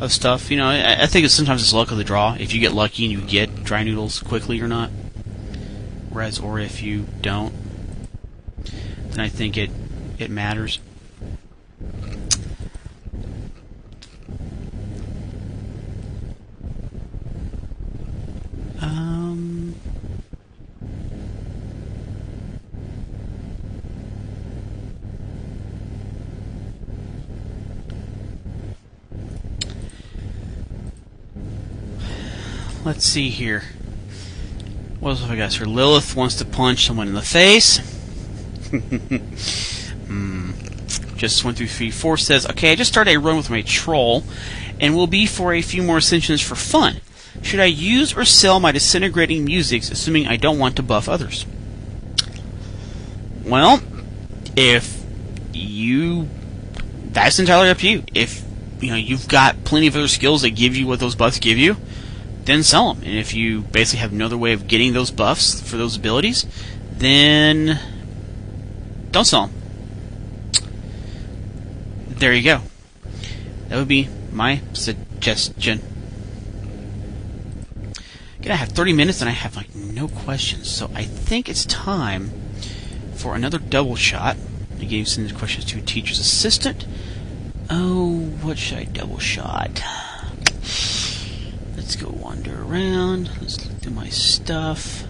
[0.00, 0.50] of stuff.
[0.50, 2.36] You know, I, I think it's sometimes it's luck of the draw.
[2.38, 4.90] If you get lucky and you get dry noodles quickly or not,
[6.10, 7.52] whereas or if you don't,
[9.10, 9.70] then I think it
[10.18, 10.78] it matters.
[18.80, 19.74] Um.
[32.82, 33.64] Let's see here.
[35.00, 35.66] What else have I got here?
[35.66, 37.76] Lilith wants to punch someone in the face.
[40.06, 40.52] hmm.
[41.16, 41.90] Just one through three.
[41.90, 44.24] Four says, okay, I just started a run with my troll,
[44.80, 47.02] and will be for a few more ascensions for fun.
[47.42, 51.44] Should I use or sell my disintegrating musics, assuming I don't want to buff others?
[53.44, 53.82] Well,
[54.56, 55.04] if
[55.52, 56.30] you,
[57.12, 58.04] that's entirely up to you.
[58.14, 58.42] If
[58.80, 61.58] you know you've got plenty of other skills that give you what those buffs give
[61.58, 61.76] you,
[62.50, 63.02] then sell them.
[63.04, 66.46] And if you basically have no other way of getting those buffs for those abilities,
[66.92, 67.78] then
[69.10, 69.54] don't sell them.
[72.08, 72.62] There you go.
[73.68, 75.80] That would be my suggestion.
[78.38, 81.64] Again, I have 30 minutes and I have like no questions, so I think it's
[81.66, 82.30] time
[83.14, 84.36] for another double shot.
[84.78, 86.86] I gave some questions to a teacher's assistant.
[87.68, 89.82] Oh, what should I double shot?
[91.90, 93.30] Let's go wander around.
[93.40, 95.02] Let's look through my stuff.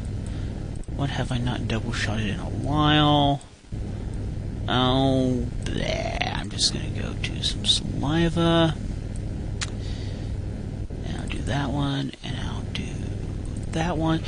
[0.97, 3.43] What have I not double shotted in a while?
[4.66, 6.39] Oh, bleh.
[6.39, 8.74] I'm just gonna go to some saliva.
[11.05, 12.87] And I'll do that one, and I'll do
[13.72, 14.22] that one.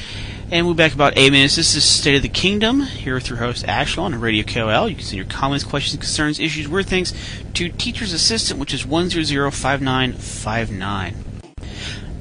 [0.51, 1.57] And we'll be back about eight minutes.
[1.57, 4.91] This is State of the Kingdom, here with your host Ashlon on Radio KOL.
[4.91, 7.15] You can send your comments, questions, concerns, issues, weird things
[7.55, 11.32] to Teacher's Assistant, which is 1005959.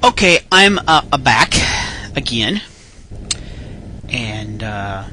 [0.04, 1.54] Okay, I'm uh, back
[2.16, 2.62] again.
[4.10, 5.06] And, uh.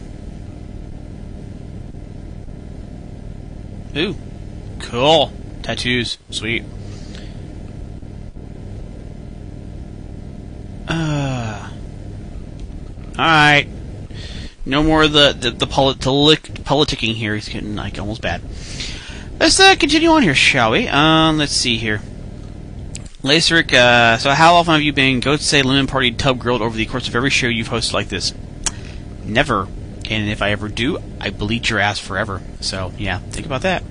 [3.96, 4.16] Ooh,
[4.80, 5.32] cool.
[5.62, 6.18] Tattoos.
[6.30, 6.64] Sweet.
[10.88, 11.70] Uh.
[13.10, 13.68] Alright.
[14.64, 17.34] No more of the, the, the politic, politicking here.
[17.34, 18.42] He's getting, like, almost bad.
[19.38, 20.88] Let's uh, continue on here, shall we?
[20.88, 22.00] Um, let's see here.
[23.22, 26.86] Laseric, uh, so how often have you been Goatse Lemon Party tub grilled over the
[26.86, 28.32] course of every show you've hosted like this?
[29.24, 29.66] Never.
[30.08, 32.40] And if I ever do, I bleach your ass forever.
[32.60, 33.82] So, yeah, think about that.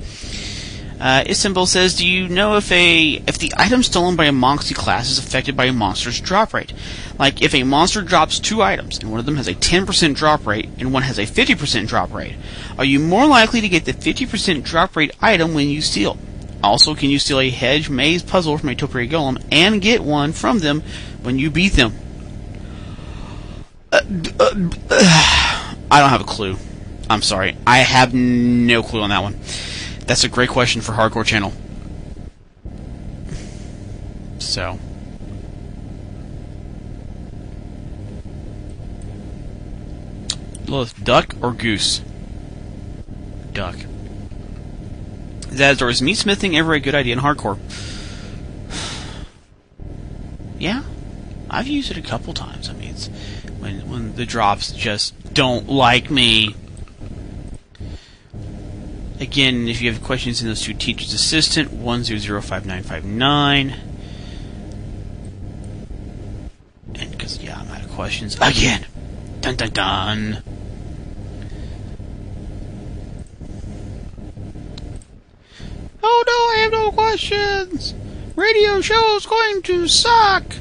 [0.99, 4.73] Uh, Istanbul says, do you know if a if the item stolen by a monster
[4.73, 6.73] class is affected by a monster's drop rate?
[7.19, 10.47] Like if a monster drops two items and one of them has a 10% drop
[10.47, 12.35] rate and one has a 50% drop rate,
[12.79, 16.17] are you more likely to get the 50% drop rate item when you steal?
[16.63, 20.33] Also, can you steal a hedge maze puzzle from a topiary golem and get one
[20.33, 20.81] from them
[21.21, 21.93] when you beat them?
[23.91, 23.99] Uh,
[24.39, 26.57] uh, uh, I don't have a clue.
[27.09, 27.55] I'm sorry.
[27.65, 29.39] I have no clue on that one.
[30.05, 31.53] That's a great question for Hardcore Channel.
[34.39, 34.79] So.
[40.65, 42.01] Lilith, duck or goose?
[43.53, 43.77] Duck.
[45.49, 47.57] Zazdor, is meat smithing ever a good idea in hardcore?
[50.59, 50.83] yeah,
[51.49, 52.69] I've used it a couple times.
[52.69, 53.07] I mean, it's
[53.59, 56.55] when when the drops just don't like me.
[59.19, 62.83] Again, if you have questions in those two teachers assistant one zero zero five nine
[62.83, 63.75] five nine.
[66.95, 68.85] And because yeah, I'm out of questions again.
[69.41, 70.43] Dun dun dun.
[76.03, 77.95] Oh no, I have no questions.
[78.35, 80.43] Radio show's going to suck.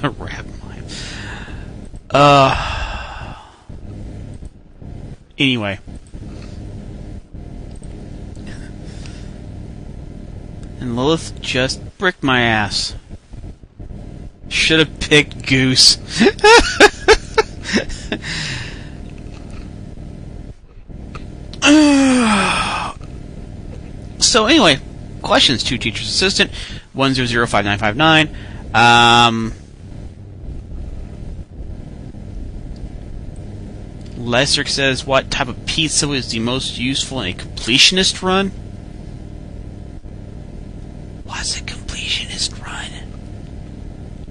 [0.00, 0.86] the rap mime.
[2.08, 3.34] Uh.
[5.36, 5.78] Anyway.
[10.80, 12.94] And Lilith just bricked my ass.
[14.48, 15.98] Should have picked Goose.
[24.34, 24.80] so anyway,
[25.22, 26.50] questions to teacher's assistant
[26.96, 28.34] 1005959.
[28.74, 29.52] Um,
[34.18, 38.48] Lesrick says, "What type of pizza is the most useful in a completionist run?"
[41.22, 42.90] What's a completionist run?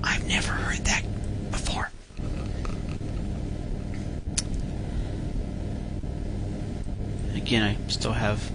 [0.04, 1.06] I've never heard that
[1.50, 1.92] before.
[7.38, 8.52] Again, I still have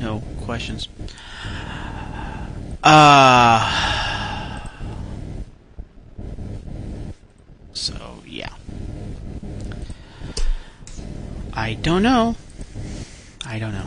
[0.00, 0.88] no questions.
[2.82, 4.60] Uh
[7.72, 8.50] so yeah.
[11.52, 12.36] I don't know.
[13.44, 13.86] I don't know.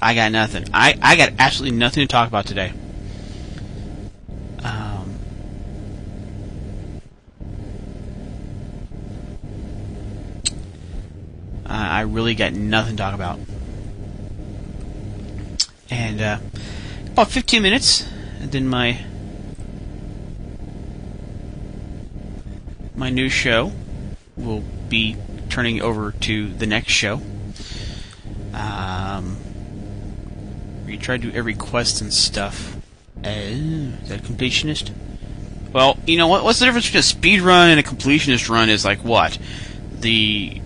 [0.00, 0.66] I got nothing.
[0.72, 2.72] I, I got absolutely nothing to talk about today.
[4.62, 5.18] Um,
[11.66, 13.40] I really got nothing to talk about.
[15.90, 16.38] And uh,
[17.08, 18.06] about 15 minutes,
[18.40, 19.04] and then my
[22.94, 23.72] my new show
[24.36, 25.16] will be
[25.48, 27.20] turning over to the next show.
[28.52, 29.36] Um,
[30.88, 32.76] we try to do every quest and stuff.
[33.24, 34.92] Oh, is that a completionist?
[35.72, 36.44] Well, you know what?
[36.44, 38.68] What's the difference between a speed run and a completionist run?
[38.70, 39.38] Is like what?
[40.00, 40.60] The,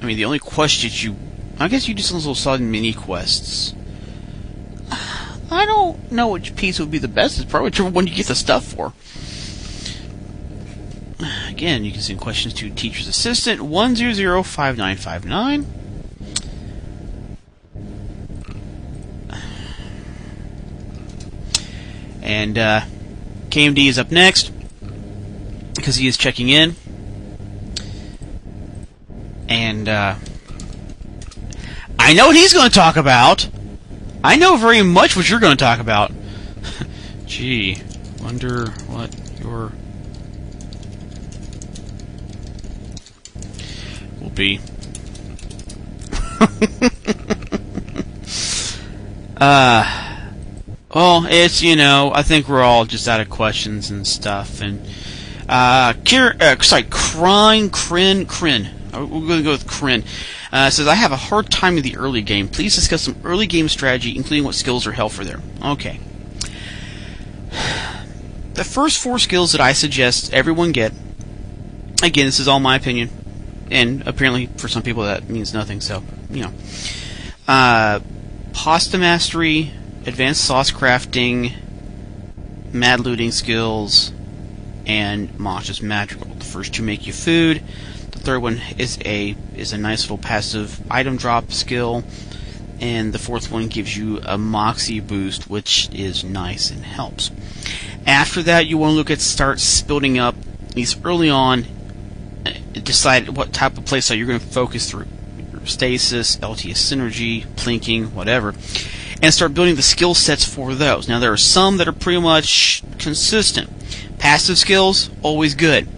[0.00, 1.16] I mean, the only quest that you,
[1.58, 3.74] I guess you do some little sudden mini quests.
[5.52, 7.38] I don't know which piece would be the best.
[7.38, 8.92] It's probably whichever one you get the stuff for.
[11.48, 15.66] Again, you can send questions to teacher's assistant one zero zero five nine five nine.
[22.30, 22.82] And uh,
[23.48, 24.52] KMD is up next
[25.74, 26.76] because he is checking in.
[29.48, 30.14] And uh,
[31.98, 33.48] I know what he's going to talk about.
[34.22, 36.12] I know very much what you're going to talk about.
[37.26, 37.82] Gee,
[38.22, 39.72] wonder what your
[44.20, 44.60] will be.
[49.36, 49.99] uh,
[50.94, 54.86] well, it's you know, I think we're all just out of questions and stuff, and
[55.48, 58.68] uh, Kier, uh sorry, Crine, Crin, Crin.
[58.92, 60.04] Uh, We're to go with Crin.
[60.52, 62.48] Uh, says, I have a hard time in the early game.
[62.48, 65.40] Please discuss some early game strategy, including what skills are helpful there.
[65.64, 66.00] Okay.
[68.52, 70.92] The first four skills that I suggest everyone get,
[72.02, 73.08] again, this is all my opinion,
[73.70, 76.52] and apparently for some people that means nothing, so, you know.
[77.48, 78.00] Uh,
[78.52, 79.72] pasta mastery,
[80.06, 81.52] advanced sauce crafting,
[82.72, 84.12] mad looting skills,
[84.86, 86.34] and Moxious Madrigal.
[86.34, 87.62] The first two make you food.
[88.12, 92.04] The third one is a is a nice little passive item drop skill,
[92.80, 97.30] and the fourth one gives you a moxie boost, which is nice and helps.
[98.06, 100.34] After that, you want to look at start building up
[100.74, 101.64] these early on.
[102.46, 105.06] uh, Decide what type of playstyle you're going to focus through.
[105.64, 108.54] Stasis, LTS synergy, plinking, whatever
[109.22, 111.08] and start building the skill sets for those.
[111.08, 113.68] Now, there are some that are pretty much consistent.
[114.18, 115.88] Passive skills, always good.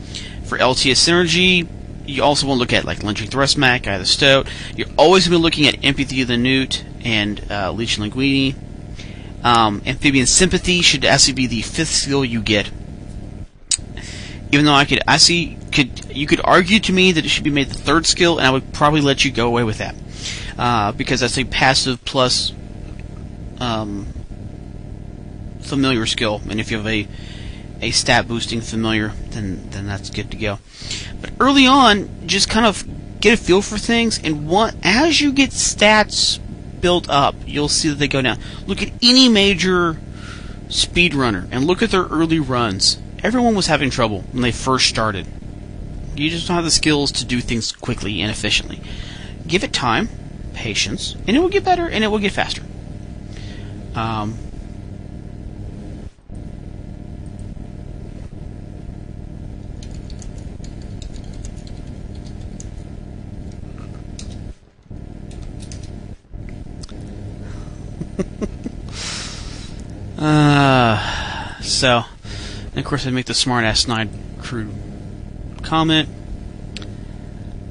[0.44, 1.68] For LTS Synergy,
[2.06, 4.48] you also want to look at like Lunging Thrust Smack, of the Stoat.
[4.76, 8.54] You're always going to be looking at Empathy of the Newt and uh, Leech Linguini.
[9.44, 12.70] Um, Amphibian Sympathy should actually be the fifth skill you get.
[14.52, 17.44] Even though I could, I see, could you could argue to me that it should
[17.44, 19.94] be made the third skill, and I would probably let you go away with that,
[20.58, 22.52] uh, because that's a passive plus
[23.62, 24.06] um,
[25.60, 27.06] familiar skill, and if you have a
[27.80, 30.58] a stat boosting familiar, then then that's good to go.
[31.20, 32.84] But early on, just kind of
[33.20, 34.50] get a feel for things, and
[34.82, 36.38] as you get stats
[36.80, 38.38] built up, you'll see that they go down.
[38.66, 39.98] Look at any major
[40.68, 42.98] speedrunner and look at their early runs.
[43.22, 45.26] Everyone was having trouble when they first started.
[46.16, 48.80] You just don't have the skills to do things quickly and efficiently.
[49.46, 50.08] Give it time,
[50.54, 52.62] patience, and it will get better and it will get faster.
[53.94, 54.38] Um,
[70.18, 72.04] uh, so,
[72.70, 74.08] and of course, I make the smart ass snide
[74.40, 74.72] crude
[75.62, 76.08] comment.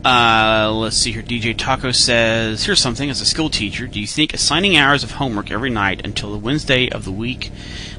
[0.04, 1.22] Uh, let's see here.
[1.22, 3.10] DJ Taco says, "Here's something.
[3.10, 6.39] As a skill teacher, do you think assigning hours of homework every night until the
[6.39, 7.52] Wednesday of the week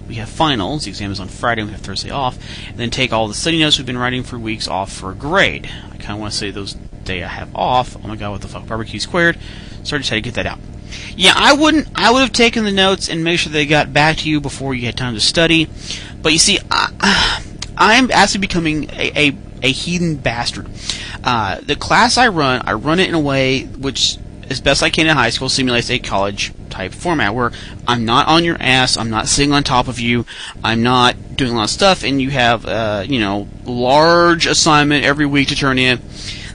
[0.09, 2.39] we have finals, the exam is on Friday, and we have Thursday off,
[2.69, 5.15] and then take all the study notes we've been writing for weeks off for a
[5.15, 5.71] grade?
[5.93, 6.75] I kind of want to say those
[7.05, 7.97] day I have off.
[7.97, 8.67] Oh my god, what the fuck?
[8.67, 9.39] Barbecue squared.
[9.85, 10.59] So I decided to get that out.
[11.17, 11.89] Yeah, I wouldn't.
[11.95, 14.75] I would have taken the notes and made sure they got back to you before
[14.75, 15.69] you had time to study.
[16.21, 17.43] But you see, I,
[17.77, 20.69] I'm actually becoming a, a, a heathen bastard.
[21.23, 24.19] Uh, the class I run, I run it in a way which,
[24.51, 27.53] as best I can in high school, simulates a college type format where
[27.87, 30.27] I'm not on your ass, I'm not sitting on top of you,
[30.65, 35.05] I'm not doing a lot of stuff, and you have, uh, you know, large assignment
[35.05, 36.01] every week to turn in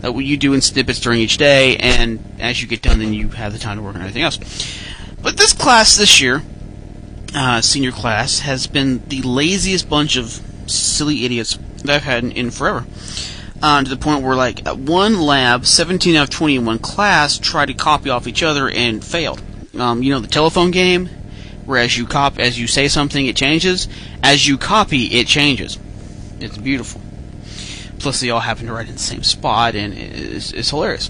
[0.01, 3.13] that what you do in snippets during each day, and as you get done, then
[3.13, 4.37] you have the time to work on everything else.
[5.21, 6.43] But this class this year,
[7.33, 12.31] uh, senior class, has been the laziest bunch of silly idiots that I've had in,
[12.31, 12.85] in forever.
[13.61, 17.39] Uh, to the point where, like, one lab, 17 out of 20 in one class
[17.39, 19.41] tried to copy off each other and failed.
[19.75, 21.07] Um, you know the telephone game,
[21.65, 23.87] where as you cop, as you say something, it changes.
[24.21, 25.79] As you copy, it changes.
[26.39, 27.01] It's beautiful.
[27.99, 31.09] Plus, they all happen to write in the same spot, and it's, it's hilarious.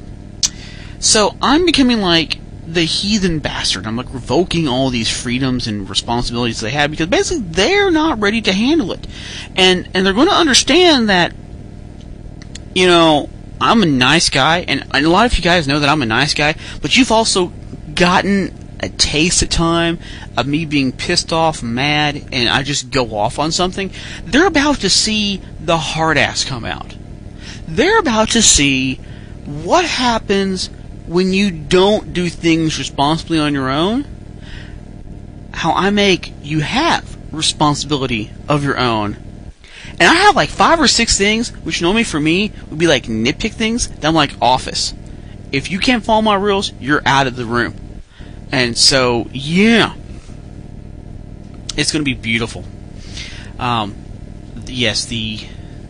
[0.99, 3.87] So I'm becoming like the heathen bastard.
[3.87, 8.41] I'm like revoking all these freedoms and responsibilities they have because basically they're not ready
[8.41, 9.07] to handle it,
[9.55, 11.33] and and they're going to understand that.
[12.75, 15.89] You know, I'm a nice guy, and, and a lot of you guys know that
[15.89, 17.51] I'm a nice guy, but you've also
[17.95, 19.97] gotten a taste at time
[20.35, 23.91] of me being pissed off, mad, and I just go off on something.
[24.25, 26.95] They're about to see the hard ass come out.
[27.67, 28.95] They're about to see
[29.45, 30.69] what happens
[31.07, 34.05] when you don't do things responsibly on your own.
[35.53, 39.17] How I make you have responsibility of your own.
[39.99, 43.05] And I have like five or six things, which normally for me would be like
[43.05, 44.93] nitpick things, that I'm like office.
[45.51, 47.73] If you can't follow my rules, you're out of the room.
[48.51, 49.95] And so, yeah,
[51.75, 52.63] it's going to be beautiful.
[53.57, 53.95] Um,
[54.65, 55.39] yes, the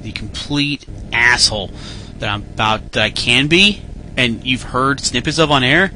[0.01, 1.71] the complete asshole
[2.19, 3.81] that I'm about that I can be,
[4.17, 5.91] and you've heard snippets of on air.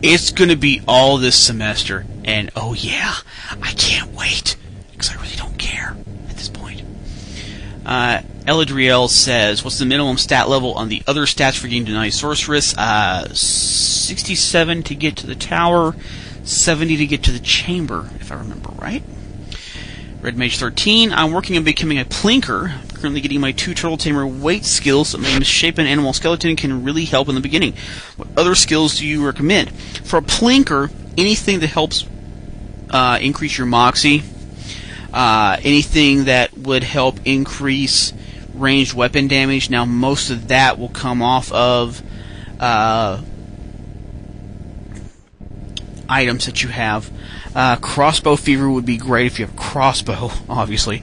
[0.00, 3.14] It's going to be all this semester, and oh yeah,
[3.60, 4.56] I can't wait
[4.92, 5.96] because I really don't care
[6.28, 6.82] at this point.
[7.84, 12.14] Uh, Eladriel says, "What's the minimum stat level on the other stats for getting denied
[12.14, 12.76] sorceress?
[12.78, 15.96] Uh, 67 to get to the tower,
[16.44, 19.02] 70 to get to the chamber, if I remember right."
[20.20, 21.12] Red Mage 13.
[21.12, 22.72] I'm working on becoming a plinker.
[22.94, 25.10] Currently getting my two turtle tamer weight skills.
[25.10, 27.74] So my misshapen animal skeleton can really help in the beginning.
[28.16, 29.70] What other skills do you recommend?
[29.70, 32.04] For a plinker, anything that helps
[32.90, 34.24] uh, increase your moxie,
[35.12, 38.12] uh, anything that would help increase
[38.54, 39.70] ranged weapon damage.
[39.70, 42.02] Now, most of that will come off of
[42.58, 43.22] uh,
[46.08, 47.08] items that you have.
[47.54, 51.02] Uh, crossbow fever would be great if you have crossbow, obviously.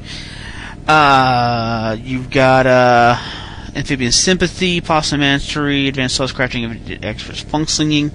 [0.87, 3.17] Uh, you've got uh,
[3.75, 8.11] amphibian sympathy, possum mastery, advanced spellcrafting, expert funk slinging.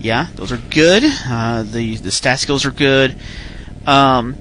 [0.00, 1.02] Yeah, those are good.
[1.04, 3.16] Uh, the the stat skills are good.
[3.86, 4.36] Um,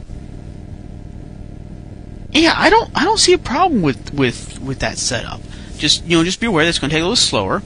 [2.31, 5.41] yeah, I don't I don't see a problem with with with that setup.
[5.77, 7.61] Just you know, just be aware that it's going to take a little slower.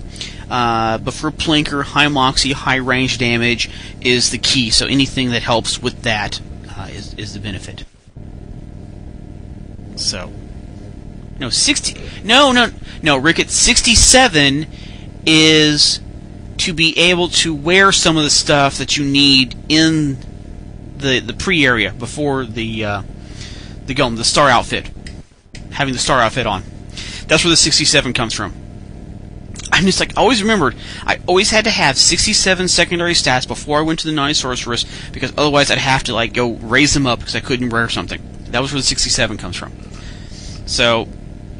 [0.49, 3.69] Uh, but for Plinker, high moxie, high range damage
[4.01, 4.69] is the key.
[4.69, 6.39] So anything that helps with that
[6.77, 7.83] uh, is is the benefit.
[9.95, 10.31] So,
[11.39, 11.99] no sixty.
[12.23, 12.69] No, no,
[13.01, 13.49] no, Rickett.
[13.49, 14.67] Sixty-seven
[15.25, 15.99] is
[16.59, 20.17] to be able to wear some of the stuff that you need in
[20.97, 23.01] the the pre area before the uh,
[23.85, 24.89] the golem, the star outfit,
[25.71, 26.63] having the star outfit on.
[27.27, 28.53] That's where the 67 comes from.
[29.77, 30.75] I'm just like, always remembered,
[31.05, 34.85] I always had to have 67 secondary stats before I went to the 9 sorceress,
[35.11, 38.19] because otherwise I'd have to, like, go raise them up because I couldn't wear something.
[38.49, 39.73] That was where the 67 comes from.
[40.65, 41.07] So,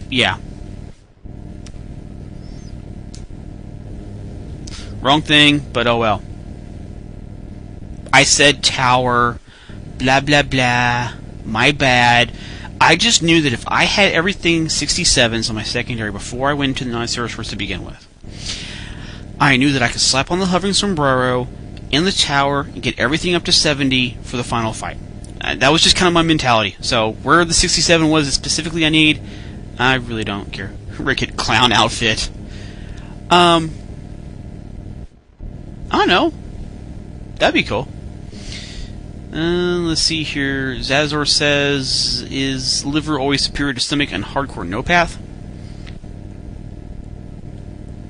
[0.09, 0.39] yeah.
[4.99, 6.24] Wrong thing, but oh well.
[8.11, 9.39] I said tower,
[9.99, 11.13] blah blah blah,
[11.45, 12.32] my bad.
[12.82, 16.78] I just knew that if I had everything 67s on my secondary before I went
[16.78, 18.06] to the 9 sorceress to begin with,
[19.39, 21.47] I knew that I could slap on the hovering sombrero
[21.91, 24.97] in the tower and get everything up to 70 for the final fight.
[25.39, 26.75] Uh, that was just kind of my mentality.
[26.82, 29.21] So where the 67 was specifically I need,
[29.78, 30.73] I really don't care.
[30.99, 32.30] Rickett clown outfit.
[33.30, 33.71] Um,
[35.91, 36.34] I don't know.
[37.36, 37.88] That'd be cool.
[39.32, 40.75] Uh, let's see here.
[40.75, 45.19] Zazor says, "Is liver always superior to stomach and hardcore no path?"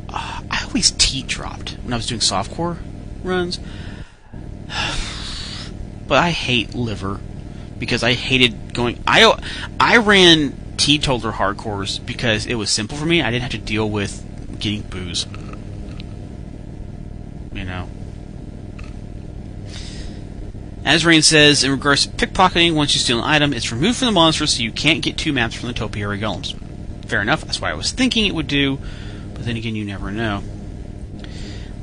[0.08, 0.66] Uh, I
[1.18, 2.78] always T dropped when I was doing softcore
[3.24, 3.60] runs,
[6.08, 7.20] but I hate liver
[7.80, 9.02] because I hated going.
[9.08, 9.40] I
[9.80, 13.22] I ran teetotaler hardcores because it was simple for me.
[13.22, 14.24] I didn't have to deal with
[14.60, 15.26] getting booze.
[17.54, 17.90] You know.
[20.86, 24.06] As Rain says, in regards to pickpocketing, once you steal an item, it's removed from
[24.06, 26.56] the monster so you can't get two maps from the topiary golems.
[27.08, 28.80] Fair enough, that's what I was thinking it would do,
[29.34, 30.44] but then again, you never know.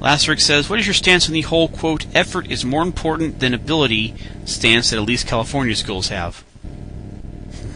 [0.05, 3.55] Lasterick says, What is your stance on the whole, quote, effort is more important than
[3.55, 6.44] ability stance that at least California schools have?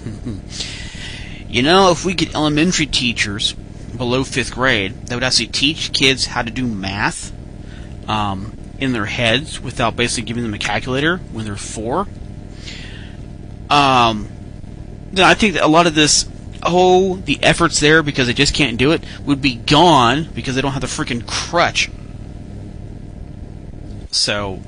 [1.49, 3.55] you know, if we get elementary teachers
[3.97, 7.33] below fifth grade that would actually teach kids how to do math,
[8.07, 12.07] um, in their heads without basically giving them a calculator when they're four.
[13.71, 14.29] Um,
[15.13, 16.29] then I think that a lot of this,
[16.63, 20.61] oh, the efforts there because they just can't do it, would be gone because they
[20.61, 21.91] don't have the freaking crutch.
[24.11, 24.61] So.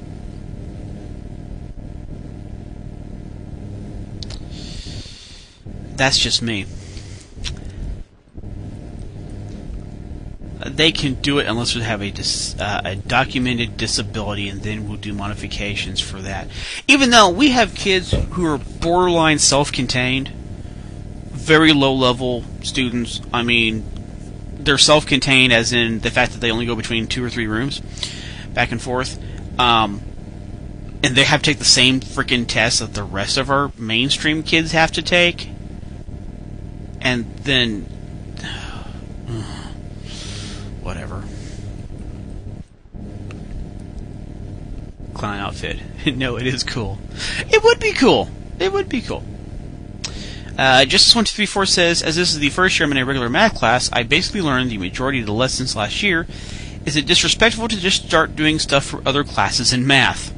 [5.96, 6.66] That's just me.
[10.80, 14.88] they can do it unless we have a, dis, uh, a documented disability, and then
[14.88, 16.48] we'll do modifications for that.
[16.86, 20.28] Even though we have kids who are borderline self-contained,
[21.30, 23.20] very low-level students.
[23.32, 23.84] I mean,
[24.58, 27.80] they're self-contained as in the fact that they only go between two or three rooms,
[28.52, 29.18] back and forth.
[29.60, 30.00] Um,
[31.02, 34.42] and they have to take the same freaking test that the rest of our mainstream
[34.42, 35.50] kids have to take.
[37.02, 37.82] And then
[40.82, 41.24] whatever.
[45.12, 45.78] Clown outfit.
[46.16, 46.98] no, it is cool.
[47.50, 48.30] It would be cool.
[48.58, 49.22] It would be cool.
[50.56, 52.98] Uh, Justice one two three four says, as this is the first year I'm in
[52.98, 56.26] a regular math class, I basically learned the majority of the lessons last year.
[56.84, 60.34] Is it disrespectful to just start doing stuff for other classes in math?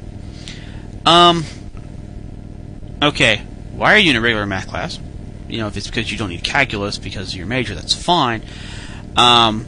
[1.05, 1.43] Um.
[3.01, 3.41] Okay,
[3.73, 4.99] why are you in a regular math class?
[5.47, 8.43] You know, if it's because you don't need calculus because of your major, that's fine.
[9.15, 9.65] Um,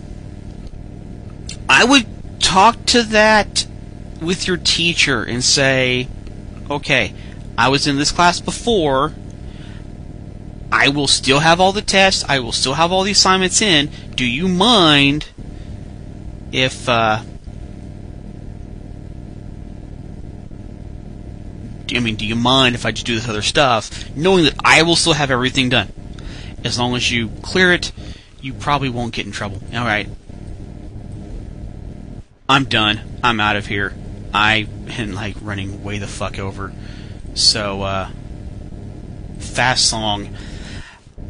[1.68, 2.06] I would
[2.40, 3.68] talk to that
[4.22, 6.08] with your teacher and say,
[6.70, 7.14] okay,
[7.58, 9.14] I was in this class before.
[10.72, 12.24] I will still have all the tests.
[12.28, 13.90] I will still have all the assignments in.
[14.16, 15.28] Do you mind
[16.56, 17.22] if, uh,
[21.93, 24.84] I mean, do you mind if I just do this other stuff, knowing that I
[24.84, 25.91] will still have everything done?
[26.64, 27.91] As long as you clear it,
[28.41, 29.62] you probably won't get in trouble.
[29.74, 30.08] All right,
[32.47, 33.01] I'm done.
[33.22, 33.93] I'm out of here.
[34.34, 36.74] I am like running way the fuck over.
[37.34, 38.10] So, uh,
[39.39, 40.34] fast song.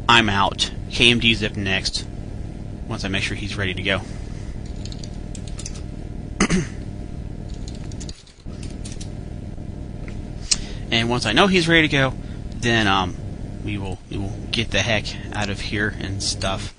[0.08, 0.70] I'm out.
[0.90, 2.06] KMD's up next.
[2.86, 4.02] Once I make sure he's ready to go.
[10.90, 12.14] And once I know he's ready to go,
[12.56, 13.16] then um,
[13.64, 16.72] we will we will get the heck out of here and stuff.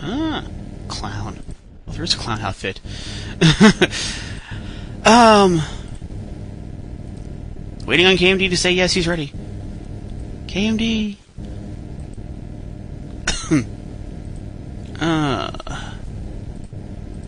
[0.00, 0.44] Ah,
[0.88, 1.38] clown.
[1.86, 2.80] Well, there's a clown outfit.
[5.04, 5.62] um,
[7.88, 9.32] waiting on KMD to say yes, he's ready.
[10.46, 11.16] KMD.
[15.00, 15.94] uh,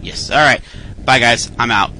[0.02, 0.30] yes.
[0.30, 0.60] All right.
[1.04, 1.50] Bye, guys.
[1.58, 1.90] I'm out.